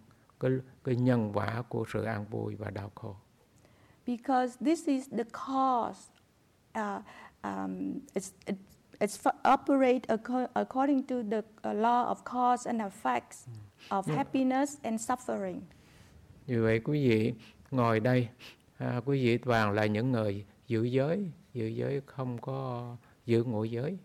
[0.43, 0.51] cái
[0.83, 3.15] cái nhân quả của sự an vui và đau khổ.
[4.05, 6.11] Because this is the cause.
[6.75, 7.01] Uh,
[7.43, 8.55] um, it's, it,
[8.99, 10.01] it's operate
[10.53, 13.47] according to the uh, law of cause and effects
[13.89, 14.17] of yeah.
[14.17, 15.61] happiness and suffering.
[16.47, 17.33] Như vậy quý vị
[17.71, 18.27] ngồi đây,
[18.77, 23.63] à, quý vị toàn là những người giữ giới, giữ giới không có giữ ngũ
[23.63, 23.97] giới.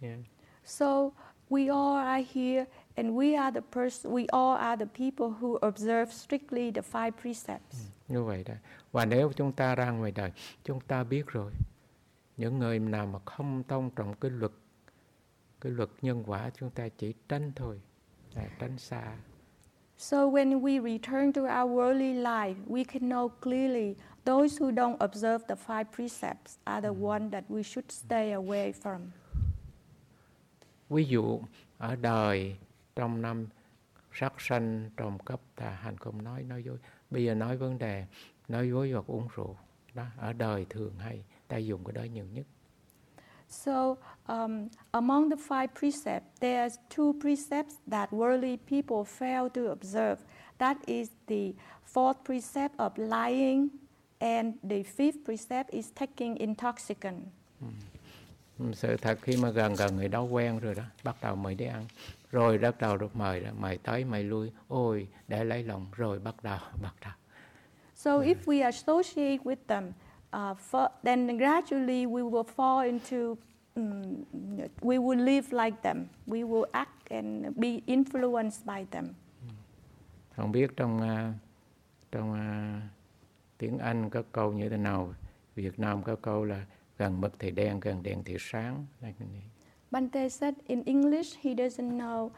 [0.00, 0.18] Yeah.
[0.64, 1.10] So
[1.54, 5.58] we all are here and we are the person we all are the people who
[5.62, 7.76] observe strictly the five precepts.
[8.08, 8.54] Như vậy đó.
[8.92, 10.32] Và nếu chúng ta ra ngoài đời,
[10.64, 11.52] chúng ta biết rồi.
[12.36, 14.52] Những người nào mà không tôn trọng cái luật
[15.60, 17.80] cái luật nhân quả chúng ta chỉ tránh thôi,
[18.34, 19.16] à, tránh xa.
[19.98, 24.96] So when we return to our worldly life, we can know clearly those who don't
[24.98, 29.00] observe the five precepts are the one that we should stay away from.
[30.94, 31.40] Ví dụ
[31.78, 32.56] ở đời
[32.96, 33.46] trong năm
[34.12, 36.78] sát sanh trộm cắp tà hành không nói nói dối.
[37.10, 38.04] Bây giờ nói vấn đề
[38.48, 39.56] nói dối hoặc uống rượu.
[39.94, 42.46] Đó, ở đời thường hay ta dùng cái đó nhiều nhất.
[43.48, 43.94] So,
[44.26, 50.16] um, among the five precepts, there's two precepts that worldly people fail to observe.
[50.58, 51.52] That is the
[51.94, 53.68] fourth precept of lying,
[54.18, 57.18] and the fifth precept is taking intoxicant.
[57.60, 57.66] Ừ.
[58.72, 61.64] Sự thật khi mà gần gần người đó quen rồi đó, bắt đầu mời đi
[61.64, 61.84] ăn,
[62.30, 66.18] rồi bắt đầu được mời đó, mời tới mời lui, ôi để lấy lòng, rồi
[66.18, 67.12] bắt đầu bắt đầu.
[67.94, 69.92] So if we associate with them,
[70.36, 73.36] uh, for, then gradually we will fall into,
[73.74, 74.24] um,
[74.80, 76.06] we will live like them.
[76.26, 79.04] We will act and be influenced by them.
[80.36, 81.34] Không biết trong uh,
[82.12, 82.82] trong uh,
[83.58, 85.14] tiếng Anh có câu như thế nào,
[85.54, 86.64] Việt Nam có câu là
[86.98, 88.86] gần mực thì đen, gần đèn thì sáng.
[89.90, 92.30] Bante said in English he doesn't know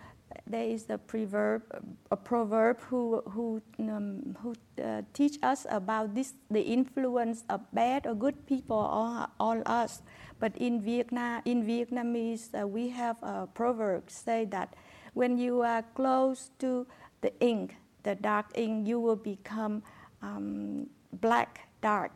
[0.46, 1.62] there is a proverb,
[2.10, 8.06] a proverb who who um, who uh, teach us about this the influence of bad
[8.06, 10.02] or good people on all us.
[10.38, 14.74] But in Vietnam, in Vietnamese, uh, we have a proverb say that
[15.14, 16.86] when you are close to
[17.22, 19.82] the ink, the dark ink, you will become
[20.20, 20.86] um,
[21.20, 22.12] black, dark,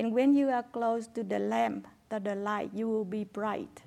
[0.00, 3.82] and when you are close to the lamp, the, the light, you will be bright.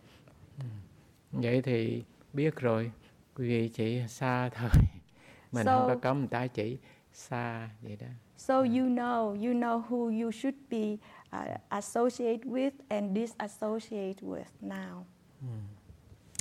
[1.31, 2.91] Vậy thì biết rồi.
[3.35, 4.69] quý vị chỉ xa thôi
[5.51, 6.77] mình so, không có cấm người ta chỉ
[7.13, 10.97] xa vậy đó so you know you know who you should be
[11.37, 15.03] uh, associate with and disassociate with now
[15.41, 15.47] ừ.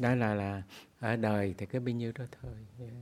[0.00, 0.62] đó là là
[1.00, 2.92] ở đời thì cái bao nhiêu đó thôi yeah.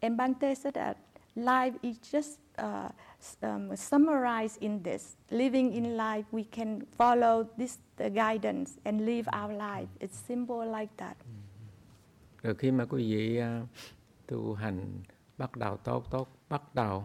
[0.00, 0.96] and Bante said that
[1.34, 2.90] life is just uh,
[3.42, 9.28] um, summarized in this living in life we can follow this the guidance and live
[9.32, 9.88] our life.
[10.00, 11.16] It's simple like that.
[12.42, 13.68] Rồi khi mà quý vị uh,
[14.26, 15.02] tu hành
[15.38, 17.04] bắt đầu tốt tốt bắt đầu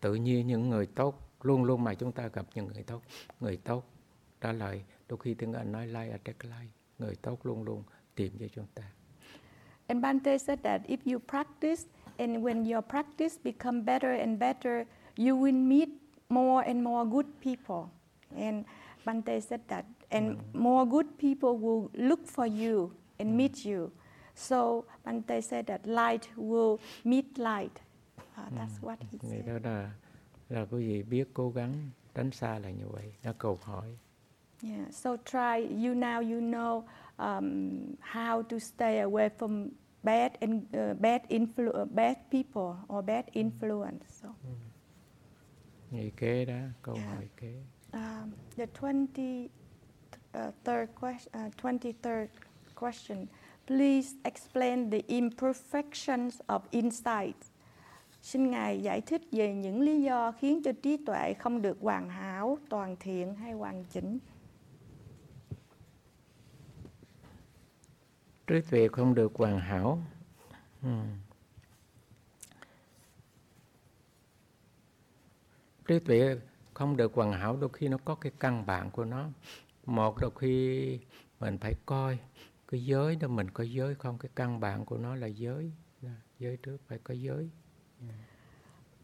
[0.00, 3.02] tự nhiên những người tốt luôn luôn mà chúng ta gặp những người tốt
[3.40, 3.84] người tốt
[4.40, 4.84] trả lời.
[5.08, 7.82] Đôi khi tiếng Anh nói like attract like người tốt luôn luôn
[8.14, 8.82] tìm cho chúng ta.
[9.86, 14.86] And Bante said that if you practice and when your practice become better and better,
[15.16, 15.90] you will meet
[16.28, 17.90] more and more good people.
[18.36, 18.64] And
[19.04, 23.92] Bante said that, and more good people will look for you and meet you.
[24.34, 27.80] So Bante said that light will meet light.
[28.36, 29.46] Uh, that's what he said.
[29.46, 29.90] Đó là,
[30.48, 31.74] là quý vị biết cố gắng
[32.14, 33.12] tránh xa là như vậy.
[33.24, 33.96] Nó câu hỏi.
[34.62, 34.90] Yeah.
[34.90, 35.58] So try.
[35.58, 36.84] You now you know
[37.18, 39.68] um, how to stay away from
[40.02, 44.04] bad and uh, bad influ- uh, bad people or bad influence.
[44.22, 44.28] So.
[44.28, 44.73] Mm.
[46.16, 47.08] Kế đó, câu yeah.
[47.08, 47.62] hỏi kế.
[47.92, 49.48] Um, the 20
[50.34, 52.26] uh, third question, uh, 23rd
[52.74, 53.26] question.
[53.66, 57.36] Please explain the imperfections of insight.
[58.22, 62.08] Xin Ngài giải thích về những lý do khiến cho trí tuệ không được hoàn
[62.08, 64.18] hảo, toàn thiện hay hoàn chỉnh.
[68.46, 69.98] Trí tuệ không được hoàn hảo.
[70.80, 71.23] Hmm.
[75.86, 76.36] Trí tuệ
[76.74, 79.28] không được hoàn hảo đôi khi nó có cái căn bản của nó.
[79.86, 80.98] Một đôi khi
[81.40, 82.18] mình phải coi
[82.68, 84.18] cái giới đó mình có giới không?
[84.18, 85.72] Cái căn bản của nó là giới.
[86.02, 87.50] Dạ, giới trước phải có giới.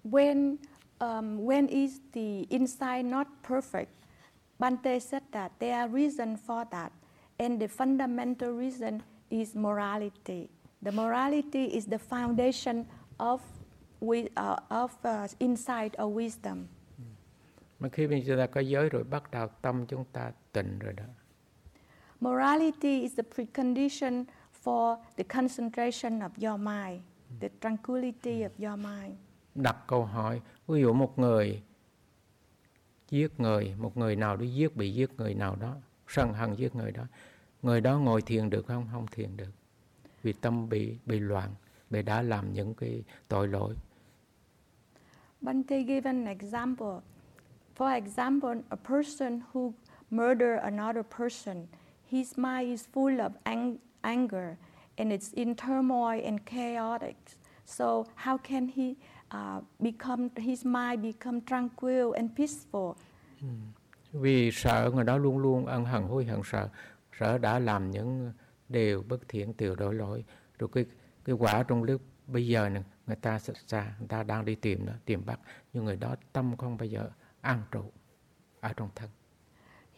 [0.05, 0.57] When
[0.99, 3.87] um, when is the inside not perfect?
[4.59, 6.93] Bante said that there are reasons for that
[7.39, 10.49] and the fundamental reason is morality.
[10.83, 12.85] The morality is the foundation
[13.19, 13.41] of
[14.01, 14.89] with, uh, of
[15.25, 16.65] uh, insight or wisdom
[17.81, 20.93] mà khi mình chúng ta có giới rồi bắt đầu tâm chúng ta tịnh rồi
[20.93, 21.05] đó
[22.21, 24.25] Morality is the precondition
[24.65, 27.03] for the concentration of your mind,
[27.41, 29.17] the tranquility of your mind.
[29.55, 31.63] Đặt câu hỏi, ví dụ một người
[33.11, 35.77] giết người, một người nào đó giết bị giết người nào đó,
[36.09, 37.05] sân hận giết người đó,
[37.63, 38.89] người đó ngồi thiền được không?
[38.93, 39.51] Không thiền được,
[40.23, 41.55] vì tâm bị bị loạn,
[41.91, 43.75] bị đã làm những cái tội lỗi.
[45.43, 47.03] But they give an example.
[47.75, 49.75] For example, a person who
[50.11, 51.69] murder another person
[52.11, 54.57] his mind is full of ang- anger
[54.99, 57.17] and it's in turmoil and chaotic.
[57.65, 58.97] So how can he
[59.31, 62.97] uh, become his mind become tranquil and peaceful?
[63.41, 63.73] Hmm.
[64.13, 66.69] Vì sợ người đó luôn luôn ăn hận hối hận sợ,
[67.19, 68.33] sợ đã làm những
[68.69, 70.25] điều bất thiện điều đổi lỗi.
[70.59, 70.85] Rồi cái
[71.25, 74.55] cái quả trong lúc bây giờ này, người ta sạch ra, người ta đang đi
[74.55, 75.41] tìm đó, tìm bắt,
[75.73, 77.85] nhưng người đó tâm không bao giờ an trụ
[78.61, 79.11] ở trong thân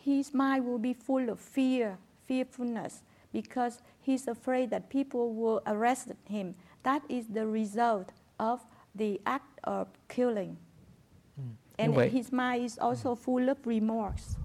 [0.02, 1.96] his mind will be full of fear,
[2.28, 6.54] fearfulness, because he's afraid that people will arrest him.
[6.82, 8.60] That is the result of
[8.94, 10.56] the act of killing.
[11.36, 11.56] Mm.
[11.78, 14.36] And vậy, his mind is also full of remorse.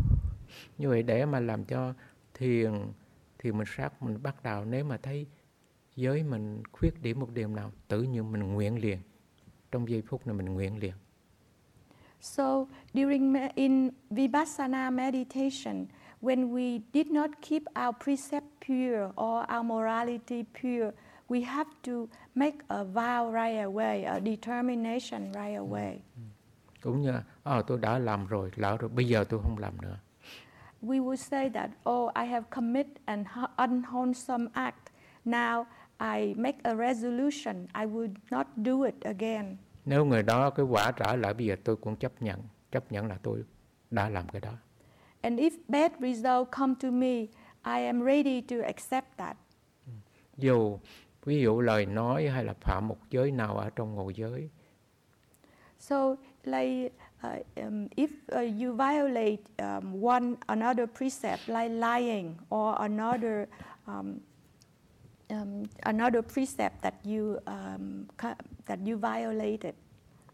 [0.77, 1.93] Như vậy để mà làm cho
[2.33, 2.71] thiền
[3.39, 5.25] thì mình sát mình bắt đầu nếu mà thấy
[5.97, 8.99] giới mình khuyết điểm một điều nào tự nhiên mình nguyện liền
[9.71, 10.93] trong giây phút này mình nguyện liền
[12.21, 15.85] So during in vipassana meditation,
[16.21, 20.91] when we did not keep our precept pure or our morality pure,
[21.29, 25.97] we have to make a vow right away, a determination right away.
[26.81, 27.13] Cũng như,
[27.49, 29.97] oh, tôi đã làm rồi, lỡ rồi, bây giờ tôi không làm nữa.
[30.81, 33.23] We would say that, oh, I have committed an
[33.57, 34.91] unwholesome act.
[35.25, 35.65] Now
[35.99, 37.67] I make a resolution.
[37.73, 39.57] I would not do it again.
[39.85, 42.39] Nếu người đó cái quả trả lại bây giờ tôi cũng chấp nhận,
[42.71, 43.43] chấp nhận là tôi
[43.91, 44.51] đã làm cái đó.
[45.21, 47.27] And if bad result come to me,
[47.63, 49.37] I am ready to accept that.
[50.37, 50.79] Dù
[51.25, 54.49] ví dụ lời nói hay là phạm một giới nào ở trong ngộ giới.
[55.79, 56.91] So like
[57.23, 63.47] uh, um, if uh, you violate um, one another precept like lying or another
[63.85, 64.19] um,
[65.29, 68.05] um, another precept that you um,
[68.65, 69.73] that you violated.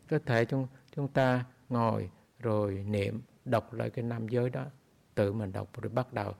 [0.09, 2.09] Có thể chúng chúng ta ngồi
[2.39, 4.65] rồi niệm đọc lại cái năm giới đó,
[5.15, 6.33] tự mình đọc rồi bắt đầu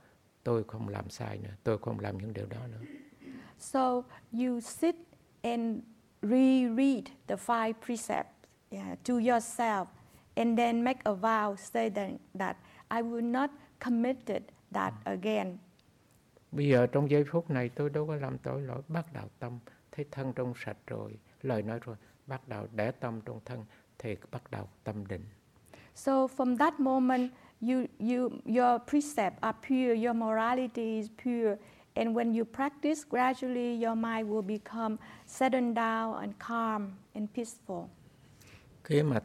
[0.43, 2.85] tôi không làm sai nữa, tôi không làm những điều đó nữa.
[3.59, 4.95] So you sit
[5.41, 5.83] and
[6.21, 8.33] reread the five precepts
[8.69, 9.85] yeah, to yourself
[10.35, 12.09] and then make a vow say that,
[12.39, 12.57] that
[12.89, 13.49] I will not
[13.79, 14.17] commit
[14.71, 15.57] that again
[16.55, 19.59] Bây giờ trong giây phút này tôi đâu có làm tội lỗi, bắt đầu tâm
[19.91, 21.95] thấy thân trong sạch rồi, lời nói rồi,
[22.27, 23.65] bắt đầu để tâm trong thân
[23.99, 25.25] thì bắt đầu tâm định.
[25.95, 27.31] So from that moment
[27.61, 31.55] you you your precepts are pure, your morality is pure
[31.93, 34.95] and when you practice gradually your mind will become
[35.27, 37.85] settled down and calm and peaceful.
[38.83, 39.19] Khi mà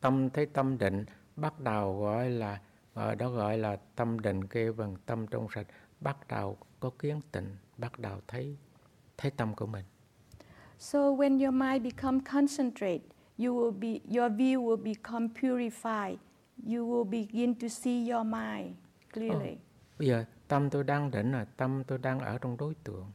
[0.00, 1.04] tâm thấy tâm định
[1.36, 2.60] bắt đầu gọi là
[2.94, 5.66] ở đó gọi là tâm định kêu bằng tâm trong sạch
[6.00, 8.56] bắt đầu có kiến tịnh bắt đầu thấy
[9.16, 9.84] thấy tâm của mình
[10.78, 13.00] So when your mind become concentrate,
[13.36, 16.18] you will be your view will become purified.
[16.66, 18.76] You will begin to see your mind
[19.12, 19.52] clearly.
[19.52, 19.58] Oh.
[19.98, 23.12] Bây giờ tâm tôi đang định là tâm tôi đang ở trong đối tượng.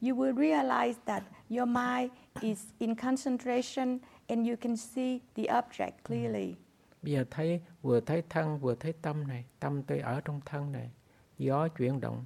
[0.00, 2.10] You will realize that your mind
[2.40, 6.54] is in concentration and you can see the object clearly.
[7.02, 10.72] Bây giờ thấy vừa thấy thân vừa thấy tâm này, tâm tôi ở trong thân
[10.72, 10.90] này,
[11.38, 12.24] gió chuyển động,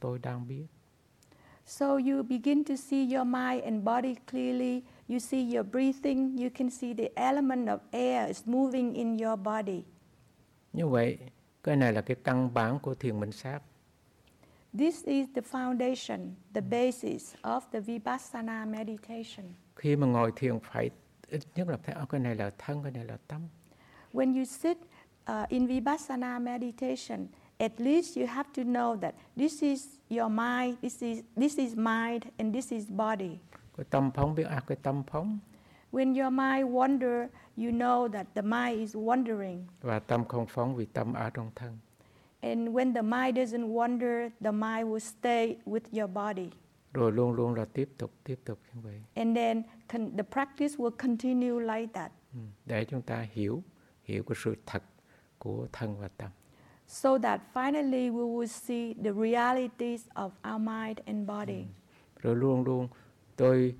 [0.00, 0.66] tôi đang biết.
[1.66, 4.82] So you begin to see your mind and body clearly.
[5.08, 6.36] You see your breathing.
[6.36, 9.82] You can see the element of air is moving in your body.
[10.72, 11.18] Như vậy,
[11.62, 13.60] cái này là cái căn bản của thiền minh sát.
[14.78, 19.46] This is the foundation, the basis of the vipassana meditation.
[19.76, 20.90] Khi mà ngồi thiền phải
[21.28, 23.40] ít nhất là thấy cái này là thân, cái này là tâm.
[24.12, 24.78] When you sit
[25.30, 27.26] uh, in vipassana meditation,
[27.60, 31.76] at least you have to know that this is your mind, this is this is
[31.76, 33.38] mind, and this is body.
[33.76, 35.38] Cái tâm phóng biết à cái tâm phóng.
[35.92, 39.64] When your mind wander, you know that the mind is wandering.
[39.80, 41.78] Và tâm không phóng vì tâm ở trong thân.
[42.40, 46.50] And when the mind doesn't wander, the mind will stay with your body.
[46.92, 49.02] Rồi luôn luôn là tiếp tục tiếp tục như vậy.
[49.14, 52.12] And then con- the practice will continue like that.
[52.34, 53.62] Ừ, Để chúng ta hiểu
[54.04, 54.82] hiểu cái sự thật
[55.38, 56.30] của thân và tâm.
[56.90, 61.66] So that finally we will see the realities of our mind and body.
[62.22, 62.88] Rồi luôn luôn
[63.36, 63.74] tôi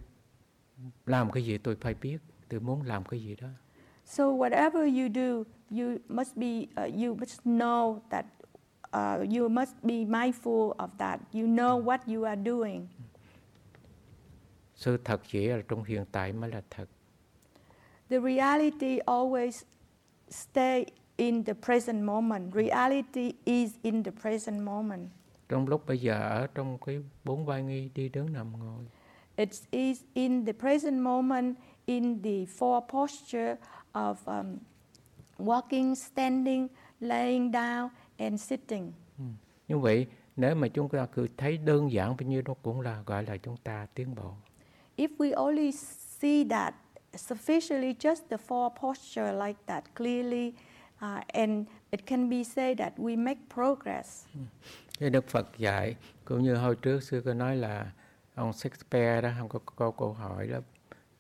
[1.06, 3.48] làm cái gì tôi phải biết, tôi muốn làm cái gì đó.
[4.04, 8.26] So whatever you do, you must be, uh, you must know that,
[8.92, 11.20] uh, you must be mindful of that.
[11.32, 12.86] You know what you are doing.
[14.74, 16.88] Sự thật chỉ là trong hiện tại mới là thật.
[18.08, 19.62] The reality always
[20.28, 20.86] stay
[21.20, 22.54] in the present moment.
[22.54, 25.08] Reality is in the present moment.
[25.48, 28.84] Trong lúc bây giờ ở trong cái bốn vai nghi đi đứng nằm ngồi.
[29.36, 31.56] It is in the present moment,
[31.86, 33.56] in the four posture
[33.92, 34.58] of um,
[35.38, 36.68] walking, standing,
[37.00, 38.92] laying down, and sitting.
[39.18, 39.24] Ừ.
[39.68, 40.06] Như vậy
[40.36, 43.36] nếu mà chúng ta cứ thấy đơn giản bao nhiêu nó cũng là gọi là
[43.36, 44.34] chúng ta tiến bộ.
[44.96, 45.72] If we only
[46.20, 46.74] see that
[47.12, 50.52] sufficiently, just the four posture like that clearly,
[51.02, 54.26] uh, and it can be said that we make progress.
[54.98, 57.92] Cái Đức Phật dạy cũng như hồi trước sư có nói là
[58.34, 60.58] ông Shakespeare đó không có câu câu hỏi đó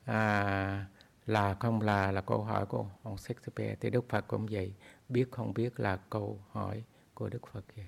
[0.04, 0.86] à,
[1.26, 4.72] là không là là câu hỏi của ông Shakespeare thì Đức Phật cũng vậy
[5.08, 6.82] biết không biết là câu hỏi
[7.14, 7.86] của Đức Phật vậy.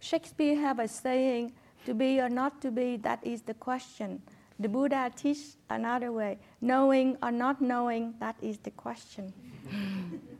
[0.00, 1.50] Shakespeare have a saying,
[1.86, 4.18] to be or not to be, that is the question.
[4.58, 9.30] The Buddha teach another way, knowing or not knowing, that is the question.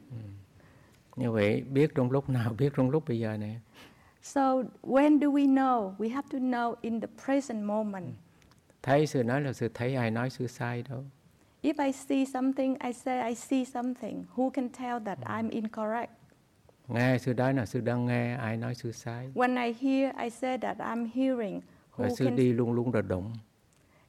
[1.17, 3.61] Như vậy biết trong lúc nào biết trong lúc bây giờ này
[4.23, 5.95] So when do we know?
[5.99, 8.07] We have to know in the present moment.
[8.83, 11.05] thấy sự nói là sự thấy ai nói sự sai đâu.
[11.63, 14.25] If I see something, I say I see something.
[14.37, 16.13] Who can tell that I'm incorrect?
[16.89, 19.31] Nghe sự nói là sự đang nghe ai nói sự sai.
[19.35, 21.61] When I hear, I say that I'm hearing.
[21.97, 23.33] Và Who sự can đi luôn luôn là đụng.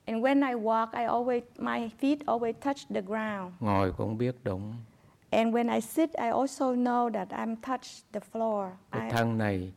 [0.05, 3.53] And when I walk, I always my feet always touch the ground.
[3.59, 4.73] Ngồi cũng biết đụng.
[5.33, 8.69] And when I sit, I also know that I'm touch the floor.
[8.91, 9.73] Cái thân này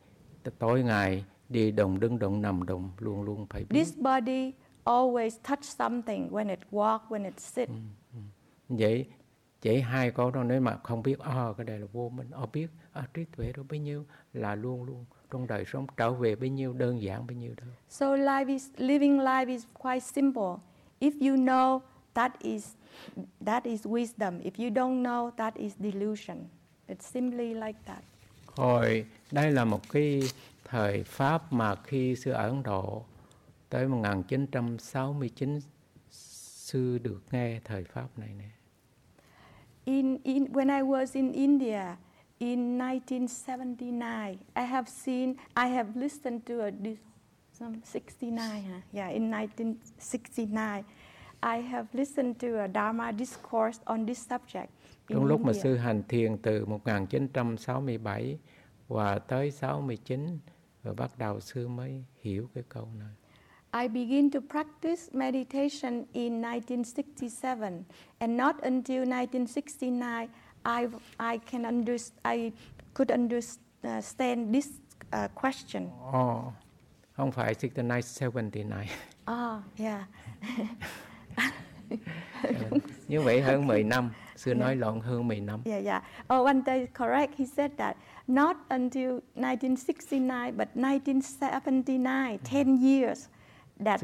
[0.59, 3.79] tối ngày đi đồng đứng động nằm động luôn luôn phải biết.
[3.79, 4.53] this body
[4.85, 7.69] always touch something when it walk, when it sit.
[8.69, 9.05] Vậy
[9.61, 12.41] chỉ hai câu đó nếu mà không biết à, cái này là vô minh, à,
[12.53, 16.35] biết à, trí tuệ đó bấy nhiêu là luôn luôn trong đời sống trở về
[16.35, 17.67] bấy nhiêu đơn giản bấy nhiêu đó.
[17.89, 20.55] So life is living life is quite simple.
[20.99, 21.79] If you know,
[22.13, 22.76] that is
[23.45, 24.41] that is wisdom.
[24.43, 26.49] If you don't know, that is delusion.
[26.87, 28.03] It's simply like that.
[28.55, 30.21] Hồi đây là một cái
[30.65, 33.03] thời Pháp mà khi xưa ở Ấn Độ
[33.69, 35.59] tới 1969
[36.11, 38.49] sư được nghe thời Pháp này nè.
[39.85, 41.95] In, in when I was in India
[42.39, 46.71] in 1979, I have seen, I have listened to a
[47.57, 48.81] some 69, huh?
[48.93, 50.85] yeah, in 1969,
[51.41, 54.67] I have listened to a Dharma discourse on this subject.
[55.09, 55.61] Trong lúc mà India.
[55.63, 58.37] sư hành thiền từ 1967
[58.87, 60.39] và tới 69
[60.83, 63.13] rồi bắt đầu sư mới hiểu cái câu này.
[63.83, 67.83] I begin to practice meditation in 1967,
[68.19, 70.27] and not until 1969
[70.63, 72.51] I, I can under, I
[72.93, 74.69] could understand this
[75.13, 75.89] uh, question.
[76.11, 76.53] Ồ,
[77.13, 78.87] không phải 69, 79.
[79.25, 80.07] Ah, yeah.
[83.07, 84.09] Như vậy hơn 10 năm.
[84.35, 85.61] Xưa nói lộn hơn 10 năm.
[85.65, 86.03] Yeah, yeah.
[86.33, 87.33] Oh, one day, correct.
[87.37, 93.27] He said that not until 1969, but 1979, 10 years,
[93.85, 94.01] that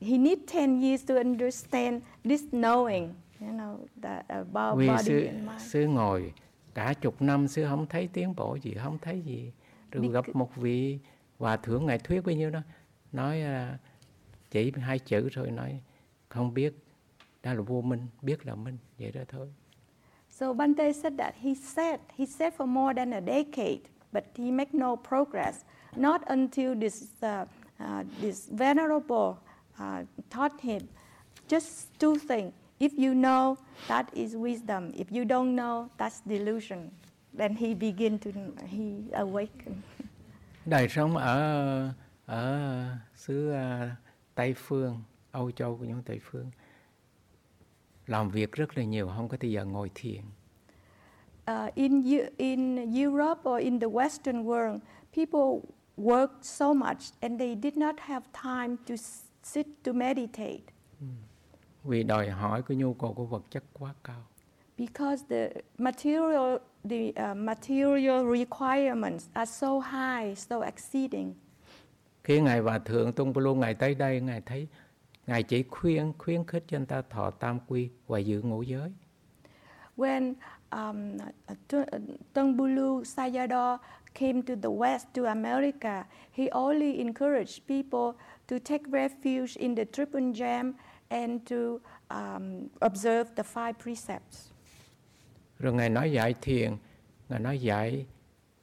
[0.00, 3.08] he need 10 years to understand this knowing,
[3.40, 5.60] you know, that about Vì body sư, and mind.
[5.60, 6.32] sư ngồi
[6.74, 9.52] cả chục năm sư không thấy tiến bộ gì, không thấy gì.
[9.90, 10.98] Rồi gặp một vị
[11.38, 12.60] hòa thượng ngài thuyết bao nhiêu đó,
[13.12, 13.78] nói à,
[14.50, 15.80] chỉ hai chữ thôi nói
[16.32, 16.74] không biết
[17.42, 19.48] đó là vô minh, biết là minh vậy đó thôi.
[20.30, 23.80] So Bante said that he said he said for more than a decade,
[24.12, 25.64] but he make no progress.
[25.96, 27.46] Not until this uh,
[27.78, 29.34] uh, this venerable
[29.78, 30.80] uh, taught him
[31.48, 32.52] just two things.
[32.78, 33.56] If you know,
[33.88, 34.92] that is wisdom.
[34.96, 36.90] If you don't know, that's delusion.
[37.38, 38.30] Then he begin to
[38.66, 39.82] he awaken.
[40.66, 41.88] Đời sống ở
[42.26, 43.96] ở xứ à,
[44.34, 45.02] Tây phương,
[45.32, 46.50] Âu Châu của những Tây phương
[48.06, 50.22] làm việc rất là nhiều, không có thời giờ ngồi thiền.
[51.50, 52.04] Uh, in
[52.36, 54.78] in Europe or in the Western world,
[55.16, 58.94] people work so much and they did not have time to
[59.42, 60.62] sit to meditate.
[61.84, 64.22] Vì đòi hỏi cái nhu cầu của vật chất quá cao.
[64.78, 71.34] because the material the uh, material requirements are so high so exceeding
[72.24, 74.68] Khi ngài hòa thượng Tung Bulu ngài tới đây ngài thấy
[75.26, 78.92] ngài chỉ khuyên khuyến khích cho anh ta thọ tam quy và giữ ngũ giới.
[79.96, 80.34] when
[80.70, 81.18] um,
[81.68, 81.84] Tu-
[82.34, 83.78] Tungbulu Sayadaw
[84.14, 88.18] came to the west to America he only encouraged people
[88.48, 90.72] to take refuge in the triple gem
[91.08, 91.56] and to
[92.10, 94.48] um, observe the five precepts
[95.58, 96.76] Rồi ngài nói dạy thiền,
[97.28, 98.06] ngài nói dạy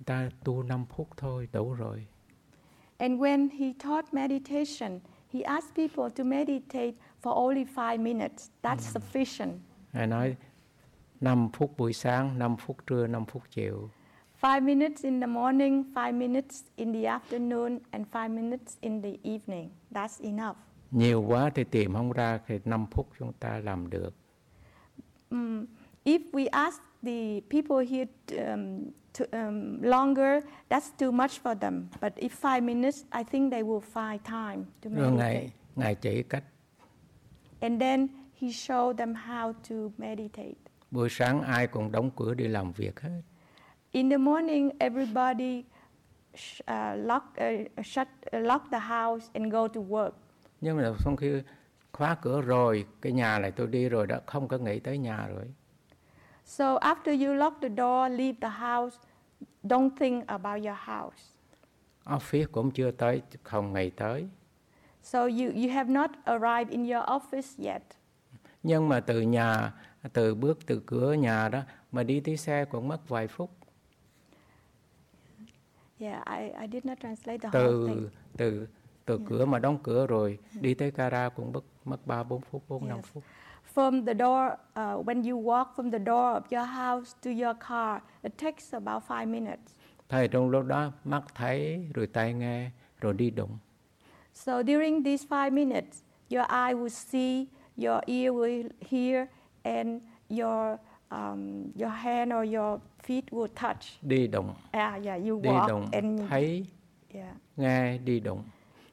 [0.06, 2.06] ta tu 5 phút thôi đủ rồi.
[2.98, 5.00] And when he taught meditation,
[5.34, 8.50] he asked people to meditate for only five minutes.
[8.62, 9.54] That's sufficient.
[9.94, 10.36] Ngài nói
[11.22, 13.90] 5 phút buổi sáng, 5 phút trưa, 5 phút chiều.
[14.42, 19.18] Five minutes in the morning, five minutes in the afternoon, and five minutes in the
[19.24, 19.70] evening.
[19.92, 20.56] That's enough.
[20.92, 24.14] Nhiều quá thì tìm không ra thì 5 phút chúng ta làm được.
[25.30, 25.66] Mm,
[26.06, 28.06] if we ask the people here
[28.54, 28.84] um,
[29.20, 30.40] to, um, longer,
[30.70, 31.88] that's too much for them.
[32.02, 35.18] But if five minutes, I think they will find time to Rồi meditate.
[35.18, 36.44] ngài ngài chỉ cách
[37.62, 38.08] And then
[38.42, 40.56] he showed them how to meditate.
[40.92, 43.22] buổi sáng ai cũng đóng cửa đi làm việc hết.
[43.92, 45.64] In the morning, everybody
[46.34, 46.62] sh-
[46.94, 47.26] uh, lock,
[47.80, 48.08] uh, shut,
[48.38, 50.12] uh, lock the house and go to work.
[50.62, 51.42] Nhưng mà xong khi
[51.92, 55.28] khóa cửa rồi, cái nhà này tôi đi rồi đó, không có nghĩ tới nhà
[55.28, 55.44] rồi.
[56.46, 58.98] So after you lock the door, leave the house,
[59.64, 61.18] don't think about your house.
[62.06, 64.28] Office cũng chưa tới, không nghĩ tới.
[65.04, 67.82] So you, you have not arrived in your office yet.
[68.64, 69.74] Nhưng mà từ nhà,
[70.14, 71.62] từ bước từ cửa nhà đó,
[71.92, 73.50] mà đi tới xe cũng mất vài phút.
[76.00, 78.10] Yeah, I, I did not translate the whole Từ thing.
[78.38, 78.68] từ
[79.06, 82.64] từ cửa mà đóng cửa rồi, đi tới gara cũng mất mất 3 4 phút,
[82.68, 83.06] 4 5 Yes.
[83.06, 83.24] phút.
[83.74, 87.54] From the door, uh, when you walk from the door of your house to your
[87.68, 89.76] car, it takes about five minutes.
[90.10, 92.70] Thầy trong lúc đó mắt thấy rồi tai nghe
[93.02, 93.58] rồi đi đụng.
[94.34, 97.46] So during these five minutes, your eye will see,
[97.78, 99.26] your ear will hear,
[99.64, 100.78] and your
[101.10, 103.86] um, your hand or your feet will touch.
[104.02, 106.66] Đi đụng, Ah, yeah, you đi walk đụng, and thấy,
[107.14, 108.44] yeah, nghe, đi đụng.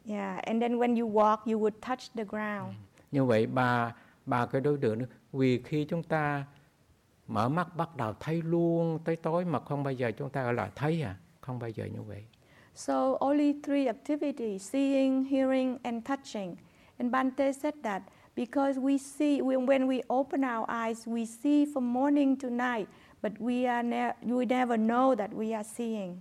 [0.09, 2.75] yeah, and then when you walk, you would touch the ground.
[3.13, 3.93] Như vậy ba
[4.27, 5.07] ba cái đối tượng nữa.
[5.33, 6.45] Vì khi chúng ta
[7.27, 10.55] mở mắt bắt đầu thấy luôn tới tối mà không bao giờ chúng ta gọi
[10.55, 12.25] là thấy à, không bao giờ như vậy.
[12.75, 16.57] So only three activities: seeing, hearing, and touching.
[16.99, 18.03] And Bante said that
[18.37, 22.89] because we see when, when we open our eyes, we see from morning to night,
[23.23, 26.17] but we are ne- we never know that we are seeing.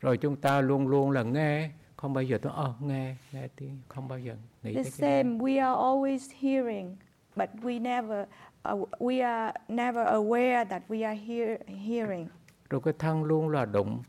[0.00, 3.78] Rồi chúng ta luôn luôn là nghe, không bao giờ tôi ờ nghe, nghe tiếng,
[3.88, 6.96] không bao giờ nghĩ The same, we are always hearing,
[7.38, 8.26] but we never
[8.64, 12.28] uh, we are never aware that we are hear, hearing.
[12.70, 14.02] Rồi cái thân luôn là đụng,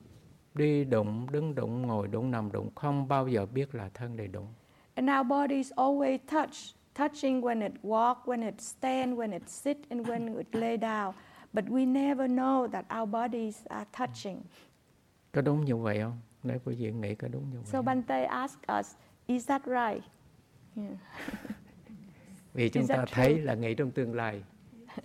[0.54, 4.28] đi đụng, đứng đụng, ngồi đụng, nằm đụng, không bao giờ biết là thân này
[4.28, 4.48] đụng.
[4.96, 9.78] And our bodies always touch, touching when it walk, when it stand, when it sit,
[9.90, 11.14] and when it lay down.
[11.54, 14.42] But we never know that our bodies are touching.
[15.32, 16.20] Có đúng như vậy không?
[16.44, 17.82] Nếu quý vị nghĩ có đúng như vậy So?
[17.82, 18.96] Bante asked us,
[19.28, 20.04] is that right?
[20.76, 20.98] Yeah.
[22.60, 23.06] Vì chúng ta true?
[23.12, 24.44] thấy là nghĩ trong tương lai.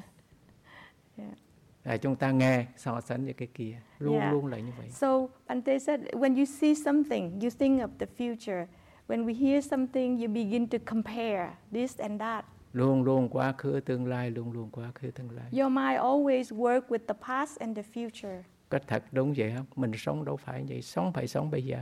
[1.84, 3.76] Là chúng ta nghe so sánh với cái kia.
[3.98, 4.32] Luôn Yeah.
[4.32, 4.90] luôn là như vậy.
[4.90, 8.66] So Bante said, when you see something, you think of the future.
[9.08, 12.44] When we hear something, you begin to compare this and that.
[12.72, 16.44] luôn luôn quá khứ tương lai luôn luôn quá khứ tương lai Your mind always
[16.44, 18.42] work with the past and the future.
[18.68, 21.78] có thật đúng vậy không mình sống đâu phải vậy sống phải sống bây giờ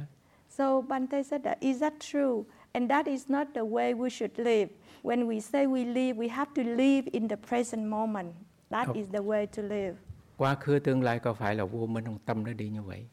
[0.48, 2.42] So Bante said that, is that true?
[2.74, 4.68] And that is not the way we should live.
[5.02, 8.34] When we say we live, we have to live in the present moment.
[8.70, 9.94] That is the way to live.
[10.36, 13.04] quá khứ tương lai có phải là vô minh không tâm nó đi như vậy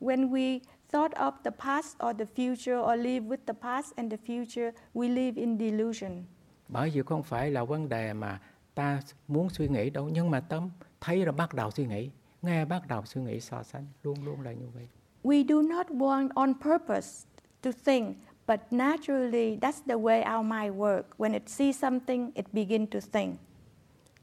[0.00, 0.60] When we
[0.92, 4.70] thought of the past or the future or live with the past and the future,
[4.94, 6.24] we live in delusion.
[6.68, 8.40] bởi vì không phải là vấn đề mà
[8.74, 12.10] ta muốn suy nghĩ đâu nhưng mà tâm thấy rồi bắt đầu suy nghĩ
[12.42, 14.88] nghe bắt đầu suy nghĩ so sánh luôn luôn là như vậy
[15.24, 17.26] We do not want on purpose
[17.62, 18.16] to think,
[18.46, 21.08] but naturally that's the way our mind works.
[21.18, 23.36] When it sees something, it begins to think.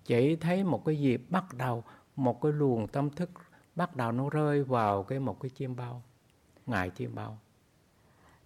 [0.05, 1.83] chỉ thấy một cái gì bắt đầu
[2.15, 3.29] một cái luồng tâm thức
[3.75, 6.03] bắt đầu nó rơi vào cái một cái chim bao
[6.65, 7.37] ngài chim bao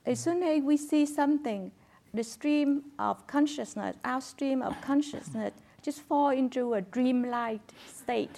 [0.03, 1.69] As soon as we see something,
[2.13, 7.63] the stream of consciousness, our stream of consciousness, just fall into a dreamlike
[7.93, 8.33] state.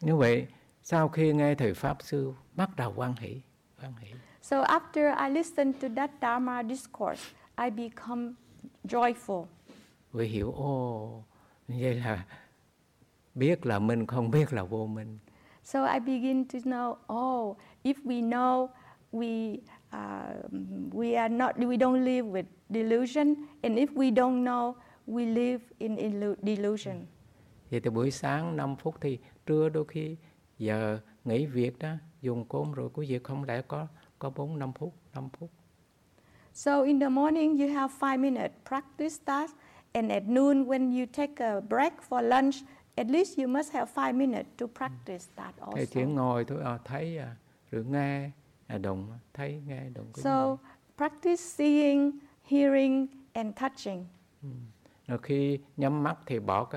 [0.00, 0.46] như vậy
[0.82, 3.40] sau khi nghe thầy pháp sư bắt đầu quan hỷ
[3.82, 4.08] quan hỷ
[4.48, 7.20] So after I listen to that Dharma discourse,
[7.58, 8.36] I become
[8.84, 9.46] joyful.
[10.12, 11.24] vì hiểu ô
[11.68, 12.24] vậy là
[13.34, 15.18] biết là mình không biết là vô minh
[15.64, 18.68] So I begin to know, oh, if we know
[19.12, 19.58] we
[19.92, 20.32] uh,
[20.92, 24.74] we are not, we don't live with delusion, and if we don't know,
[25.06, 25.96] we live in
[26.42, 27.06] delusion.
[27.70, 30.16] vậy thì buổi sáng 5 phút thì trưa đôi khi
[30.58, 31.88] giờ nghỉ việc đó
[32.20, 33.86] dùng cơm rồi quý vị không lẽ có
[34.18, 35.50] có 4 5 phút 5 phút.
[36.54, 38.54] So in the morning you have five minutes.
[38.64, 39.50] Practice that,
[39.94, 42.56] and at noon when you take a break for lunch,
[42.96, 46.14] at least you must have five minutes to practice that thì chỉ also.
[46.14, 46.62] ngồi thôi.
[46.64, 47.36] À, thấy à,
[47.70, 48.30] rồi nghe
[48.66, 50.56] à, đụng thấy nghe cái So
[50.96, 52.12] practice seeing,
[52.50, 54.04] hearing, and touching.
[55.06, 56.70] rồi khi nhắm mắt thì bỏ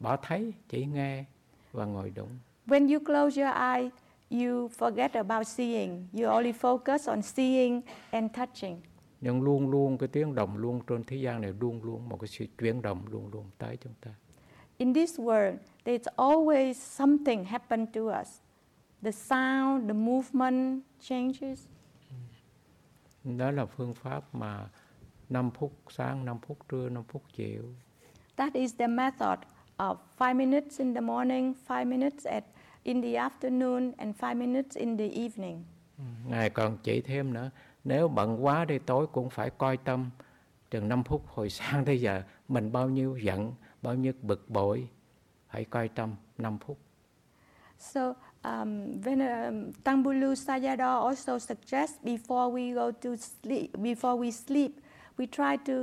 [0.00, 1.24] bỏ thấy chỉ nghe
[1.72, 2.38] và ngồi đụng.
[2.66, 3.90] When you close your eye,
[4.30, 6.08] you forget about seeing.
[6.12, 8.80] You only focus on seeing and touching.
[9.20, 12.28] nhưng luôn luôn cái tiếng động luôn trên thế gian này luôn luôn một cái
[12.28, 14.10] sự chuyển động luôn luôn tới chúng ta
[14.78, 18.40] In this world, there's always something happen to us.
[19.02, 21.66] The sound, the movement changes.
[23.24, 24.68] đó là phương pháp mà
[25.28, 27.62] 5 phút sáng 5 phút trưa 5 phút chiều
[28.36, 29.38] That is the method
[29.76, 32.44] of five minutes in the morning, five minutes at
[32.88, 35.64] in the afternoon, and five minutes in the evening.
[35.98, 37.50] Ừ, ngài còn chỉ thêm nữa
[37.84, 40.10] nếu bận quá thì tối cũng phải coi tâm
[40.70, 44.88] chừng 5 phút hồi sáng tới giờ mình bao nhiêu giận bao nhiêu bực bội
[45.48, 46.78] phải coi tâm 5 phút
[47.78, 54.30] So, um, when um, Tangbulu Sayadaw also suggests before we go to sleep, before we
[54.30, 54.72] sleep,
[55.16, 55.74] we try to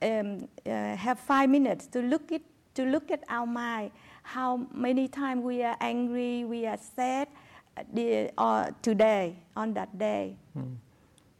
[0.00, 2.42] um, uh, have five minutes to look it
[2.74, 3.90] to look at our mind.
[4.34, 7.28] How many times we are angry, we are sad,
[7.76, 10.36] uh, the, or today on that day.
[10.54, 10.60] Ừ.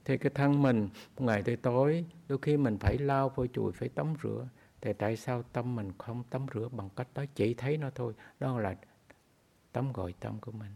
[0.04, 0.88] thì cái thân mình
[1.18, 4.48] ngày tới tối đôi khi mình phải lau phôi chùi phải tắm rửa
[4.80, 8.14] thì tại sao tâm mình không tắm rửa bằng cách đó chỉ thấy nó thôi
[8.40, 8.74] đó là
[9.72, 10.70] tắm gội tâm của mình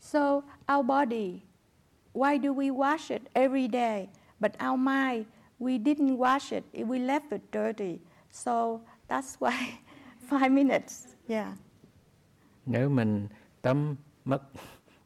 [0.00, 0.42] So,
[0.74, 1.42] our body,
[2.12, 4.08] why do we wash it every day?
[4.40, 5.26] But our mind,
[5.60, 7.98] we didn't wash it, we left it dirty.
[8.32, 9.78] So, that's why
[10.32, 11.06] five minutes.
[11.28, 11.48] Yeah.
[12.66, 13.28] nếu mình
[13.62, 14.42] tắm mất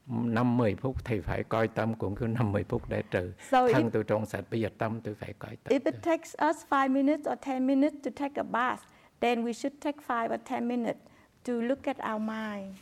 [0.06, 3.68] năm mười phút thì phải coi tâm cũng cứ năm mười phút để trừ So,
[3.68, 6.34] thân if, tôi trong sạch bây giờ tâm tôi phải coi tâm if it takes
[6.50, 8.82] us five minutes or 10 minutes to take a bath,
[9.20, 11.00] then we should take five or 10 minutes
[11.44, 12.76] to look at our mind.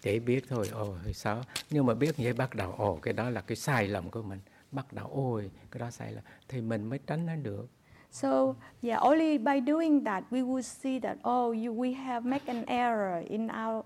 [0.00, 3.14] chỉ biết thôi ồ thì sao nhưng mà biết như vậy bắt đầu ồ cái
[3.14, 4.38] đó là cái sai lầm của mình
[4.72, 7.66] bắt đầu ôi cái đó sai lầm thì mình mới tránh nó được
[8.10, 12.42] So, yeah, only by doing that we will see that, oh, you, we have made
[12.46, 13.84] an error in our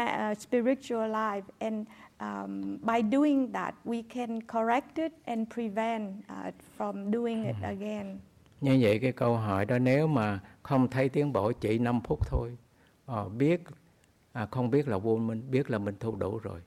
[0.00, 1.44] uh, spiritual life.
[1.60, 1.86] And
[2.20, 8.18] um, by doing that, we can correct it and prevent uh, from doing it again.
[8.60, 12.26] như vậy cái câu hỏi đó nếu mà không thấy tiến bộ chỉ 5 phút
[12.26, 12.56] thôi
[13.06, 13.60] ờ, biết
[14.32, 16.60] à, không biết là vô minh biết là mình thu đủ rồi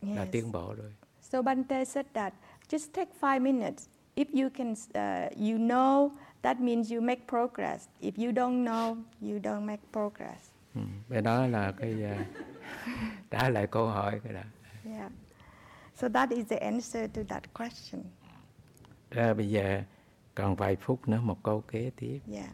[0.00, 0.28] là Yes.
[0.32, 2.32] tiến bộ rồi So Bante said that
[2.68, 3.88] just take five minutes.
[4.16, 6.10] If you can, uh, you know,
[6.42, 7.88] that means you make progress.
[8.00, 10.50] If you don't know, you don't make progress.
[10.74, 10.80] ừ.
[11.10, 12.24] cái đó là cái à,
[13.30, 14.40] trả lại câu hỏi cái đó
[14.84, 15.10] Yeah.
[15.96, 18.02] So that is the answer to that question.
[19.10, 19.82] Ra bây giờ
[20.34, 22.48] còn vài phút nữa một câu kế tiếp Yeah.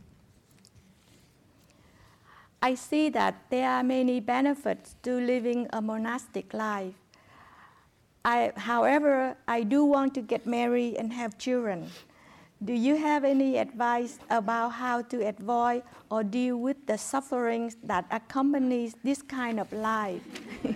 [2.63, 6.95] I see that there are many benefits to living a monastic life.
[8.25, 11.85] I, however, I do want to get married and have children.
[12.61, 18.05] Do you have any advice about how to avoid or deal with the sufferings that
[18.11, 20.23] accompanies this kind of life?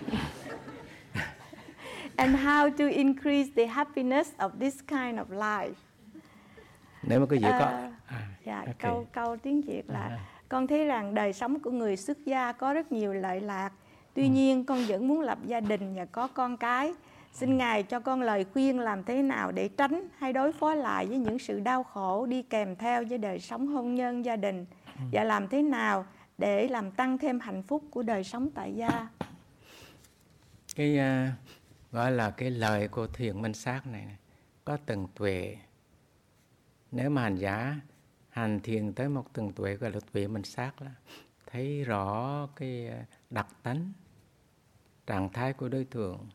[2.17, 5.75] and how to increase the happiness of this kind of life?
[7.03, 8.77] nếu mà quý vị có À, à, Dạ, ok.
[8.79, 10.19] câu câu tiếng Việt là À.
[10.49, 13.71] con thấy rằng đời sống của người xuất gia có rất nhiều lợi lạc.
[14.13, 14.29] Tuy Ừ.
[14.29, 16.93] nhiên con vẫn muốn lập gia đình và có con cái.
[17.31, 21.05] Xin Ngài cho con lời khuyên làm thế nào để tránh hay đối phó lại
[21.05, 24.65] với những sự đau khổ đi kèm theo với đời sống hôn nhân gia đình
[24.99, 25.05] Ừ.
[25.11, 26.05] và làm thế nào
[26.37, 29.07] để làm tăng thêm hạnh phúc của đời sống tại gia.
[30.75, 31.33] cái à,
[31.91, 34.15] gọi là cái lời của thiền minh sát này, này
[34.65, 35.57] có từng tuệ
[36.91, 37.75] nếu mà hành giả
[38.29, 40.91] hành thiền tới một từng tuệ gọi là tuệ minh sát là
[41.45, 43.91] thấy rõ cái à, đặc tánh
[45.07, 46.29] trạng thái của đối tượng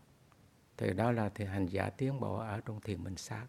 [0.76, 3.44] thì đó là thì hành giả tiến bộ ở trong thiền minh sát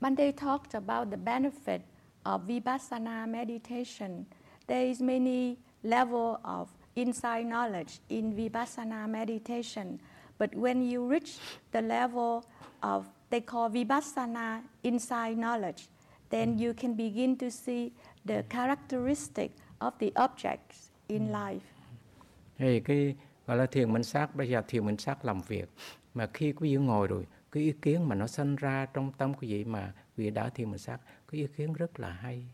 [0.00, 1.80] Bande talked about the benefit
[2.24, 4.24] of vipassana meditation.
[4.66, 9.98] There is many level of insight knowledge in vipassana meditation,
[10.38, 11.38] but when you reach
[11.72, 12.42] the level
[12.80, 15.88] of they call vipassana insight knowledge,
[16.30, 17.92] then you can begin to see
[18.24, 21.64] the characteristic of the objects in life.
[22.58, 23.14] thì cái
[23.46, 25.70] gọi là thiền minh sát bây giờ thiền minh sát làm việc.
[26.14, 29.34] Mà khi quý vị ngồi rồi cái ý kiến mà nó sinh ra trong tâm
[29.34, 32.44] quý vị mà quý vị đã thiền minh sát cái ý kiến rất là hay.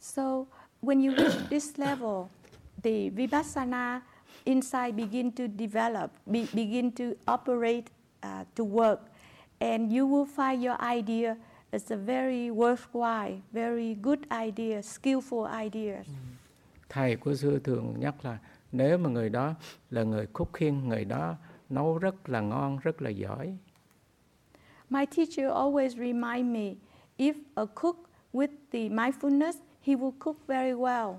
[0.00, 0.46] So
[0.82, 2.26] when you reach this level,
[2.82, 4.00] the vipassana
[4.44, 7.84] insight begin to develop, be, begin to operate,
[8.22, 8.98] uh, to work,
[9.58, 11.36] and you will find your idea
[11.72, 16.06] is a very worthwhile, very good idea, skillful ideas.
[16.88, 18.38] thầy của xưa thường nhắc là
[18.72, 19.54] nếu mà người đó
[19.90, 21.36] là người khúc khiên người đó
[21.68, 23.56] nấu rất là ngon rất là giỏi
[24.90, 26.74] My teacher always remind me,
[27.18, 27.96] if a cook
[28.32, 29.52] with the mindfulness,
[29.82, 31.14] he will cook very well.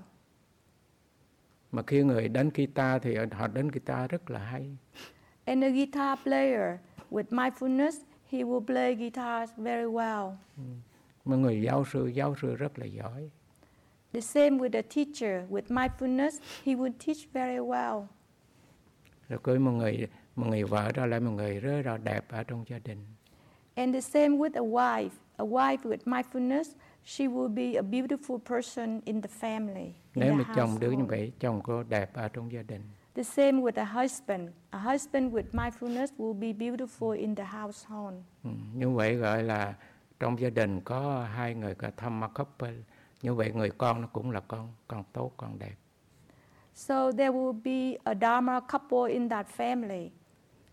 [1.72, 4.76] mà khi người đánh guitar thì họ đánh guitar rất là hay
[5.44, 6.78] And a guitar player
[7.10, 7.92] with mindfulness,
[8.30, 10.32] he will play guitars very well.
[11.24, 13.30] mà người giáo sư giáo sư rất là giỏi
[14.12, 18.06] The same with a teacher with mindfulness, he would teach very well.
[19.28, 20.06] rồi cưới một người
[20.36, 22.98] một người vợ ra lại một người rất là đẹp ở trong gia đình
[23.74, 25.10] And the same with a wife.
[25.36, 26.64] A wife with mindfulness,
[27.04, 29.84] she will be a beautiful person in the family.
[29.84, 32.82] In nếu the mà chồng được như vậy chồng cô đẹp ở trong gia đình
[33.14, 34.48] The same with a husband.
[34.70, 38.14] A husband with mindfulness will be beautiful in the household.
[38.44, 38.50] ừ.
[38.74, 39.74] như vậy gọi là
[40.20, 42.72] trong gia đình có hai người cả thăm couple
[43.22, 45.74] như vậy người con nó cũng là con con tốt con đẹp
[46.74, 50.10] So there will be a Dharma couple in that family.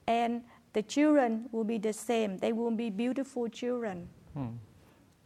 [0.05, 0.41] And
[0.73, 2.37] the children will be the same.
[2.37, 4.07] They will be beautiful children.
[4.35, 4.41] Ừ.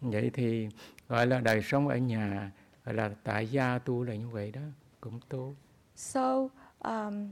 [0.01, 0.69] Vậy thì
[1.07, 2.51] gọi là đời sống ở nhà
[2.85, 4.61] gọi là tại gia tu là như vậy đó
[5.01, 5.53] cũng tốt.
[5.95, 6.47] So,
[6.79, 7.31] um,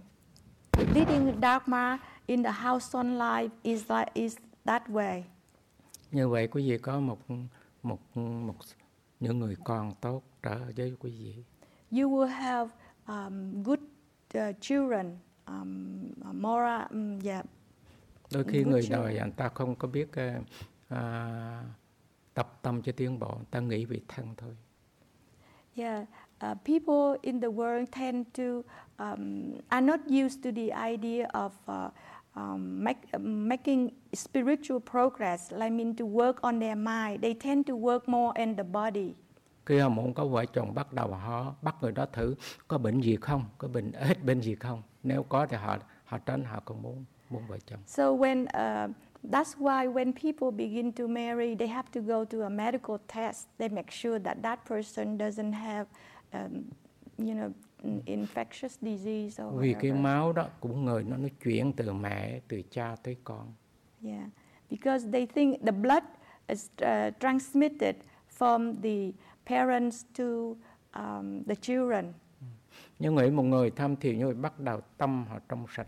[0.77, 5.21] leading Dharma in the household life is, like, is that way.
[6.11, 7.19] Như vậy quý vị có một
[7.83, 8.55] một một
[9.19, 11.43] những người con tốt trở với quý vị.
[12.01, 12.69] You will have
[13.07, 13.79] um, good
[14.37, 17.45] uh, children, um, moral, um, yeah.
[18.33, 19.01] Đôi khi Good người children.
[19.01, 20.31] đời anh ta không có biết ờ,
[20.89, 21.63] à,
[22.33, 24.55] tập tâm cho tiến bộ, ta nghĩ vì thân thôi.
[25.75, 26.05] Yeah,
[26.51, 28.43] uh, people in the world tend to
[28.97, 31.91] um, are not used to the idea of uh,
[32.39, 35.51] um, make, um, making spiritual progress.
[35.51, 37.21] I mean, to work on their mind.
[37.21, 39.13] They tend to work more in the body.
[39.65, 42.35] Khi họ muốn có vợ chồng bắt đầu họ bắt người đó thử
[42.67, 44.81] có bệnh gì không, có bệnh hết bệnh gì không.
[45.03, 47.79] Nếu có thì họ họ tránh họ không muốn muốn vợ chồng.
[47.85, 48.91] So when uh,
[49.31, 53.47] that's why when people begin to marry, they have to go to a medical test.
[53.57, 55.85] They make sure that that person doesn't have,
[56.33, 56.63] um,
[57.17, 57.51] you know,
[58.05, 62.61] infectious disease or Vì cái máu đó cũng người nó nó chuyển từ mẹ, từ
[62.71, 63.53] cha tới con.
[64.03, 64.29] Yeah,
[64.69, 66.03] because they think the blood
[66.47, 67.95] is uh, transmitted
[68.39, 69.11] from the
[69.45, 70.23] parents to
[70.93, 72.13] um, the children.
[72.99, 75.87] Nhưng nghĩ một người tham thiền như vậy bắt đầu tâm họ trong sạch.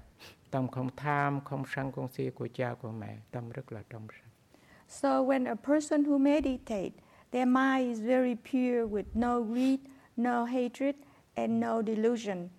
[0.51, 3.17] Tâm không tham, không sân, không si của cha, của mẹ.
[3.31, 4.31] Tâm rất là trong sạch.
[4.87, 6.91] So when a person who meditate,
[7.31, 9.79] their mind is very pure with no greed,
[10.17, 10.95] no hatred,
[11.35, 12.49] and no delusion.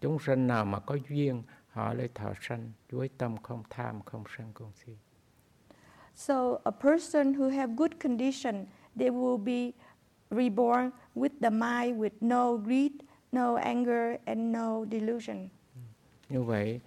[0.00, 4.24] Chúng sinh nào mà có duyên, họ lấy thọ sanh với tâm không tham, không
[4.36, 4.92] sân, không si.
[6.14, 8.66] So a person who have good condition,
[8.98, 9.72] they will be
[10.30, 12.92] reborn with the mind with no greed,
[13.32, 15.48] no anger, and no delusion.
[16.28, 16.80] Như vậy,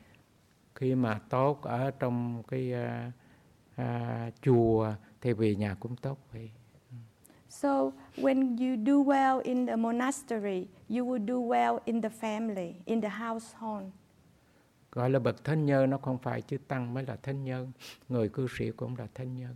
[0.75, 3.11] khi mà tốt ở trong cái à,
[3.75, 6.51] à, chùa, thì về nhà cũng tốt vậy
[7.51, 12.75] So when you do well in the monastery, you will do well in the family,
[12.85, 13.91] in the household.
[14.91, 17.71] gọi là bậc thánh nhân nó không phải chư tăng mới là thánh nhân
[18.09, 19.55] người cư sĩ cũng là thánh nhân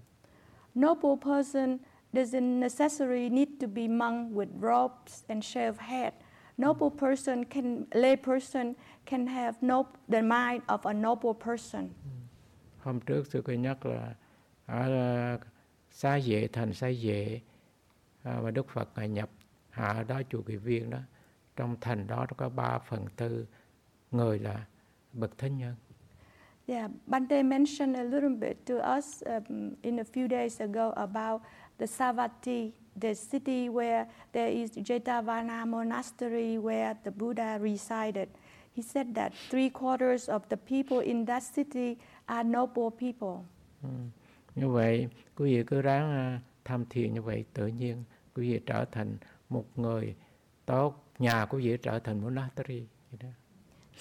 [0.79, 1.77] Noble person
[2.13, 6.13] doesn't necessarily need to be monk with robes and shaved head.
[6.61, 8.73] Noble person can, lay person
[9.05, 11.89] can have no, the mind of a noble person.
[12.83, 14.15] hôm trước sư có nhắc là
[14.65, 15.37] ở ờ,
[15.91, 17.54] xá vệ thành xá vệ à,
[18.25, 19.29] và đức phật nhập
[19.69, 20.99] hạ đó chùa kỳ viên đó
[21.55, 23.45] trong thành đó có ba phần tư
[24.11, 24.65] người là
[25.13, 25.75] bậc thánh nhân
[26.67, 31.41] Yeah, Bante mentioned a little bit to us um, in a few days ago about
[31.77, 32.71] the Savatthi,
[33.01, 38.29] the city where there is Jetavana monastery where the Buddha resided.
[38.75, 41.97] He said that three quarters of the people in that city
[42.27, 43.45] are noble people.
[43.83, 43.89] Ừ.
[44.55, 48.03] như vậy quý vị cứ ráng à, tham thiền như vậy tự nhiên
[48.35, 49.17] quý vị trở thành
[49.49, 50.15] một người
[50.65, 52.83] tốt nhà quý vị trở thành monastery.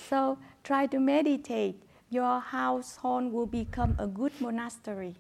[0.08, 1.74] So try to meditate.
[2.10, 5.12] Your household will become a good monastery.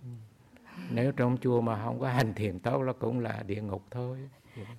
[0.90, 4.18] nếu trong chùa mà không có hành thiền tốt nó cũng là địa ngục thôi.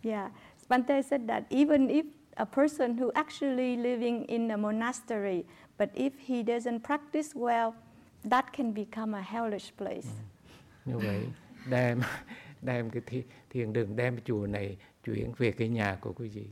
[0.04, 0.32] Yeah,
[0.70, 2.06] Bante said that even if
[2.36, 5.44] a person who actually living in a monastery,
[5.78, 7.72] but if he doesn't practice well,
[8.30, 10.08] that can become a hellish place.
[10.86, 11.28] như vậy
[11.70, 12.02] đem
[12.62, 16.48] đem cái thi, thiền đường đem chùa này chuyển về cái nhà của quý vị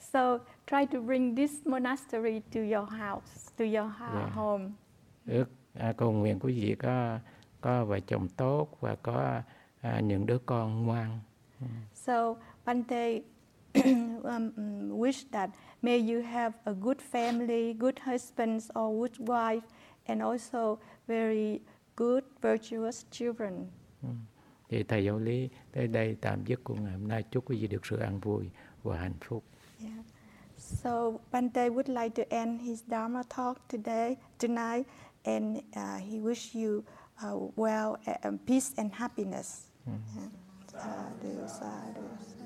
[0.00, 4.32] So try to bring this monastery to your house, to your Yeah.
[4.34, 4.70] home.
[5.26, 7.18] ước à, cầu nguyện quý vị có
[7.60, 9.42] có vợ chồng tốt và có
[9.80, 11.18] à, những đứa con ngoan
[11.94, 12.34] So
[12.64, 13.20] Bante
[13.84, 15.50] um, mm, wish that
[15.82, 19.60] may you have a good family, good husbands or good wife,
[20.06, 21.60] and also very
[21.96, 23.66] good, virtuous children.
[24.68, 27.66] Thì thầy giáo lý tới đây tạm dứt của ngày hôm nay chúc quý vị
[27.68, 28.50] được sự an vui
[28.82, 29.44] và hạnh phúc
[29.80, 30.04] Yeah.
[30.56, 34.86] So Bante would like to end his Dharma talk today, tonight,
[35.24, 36.82] and uh, he wish you
[37.22, 39.66] uh, well, uh, peace and happiness.
[39.86, 39.94] Yeah.
[40.72, 42.45] Sadhu, sadhu, sadhu.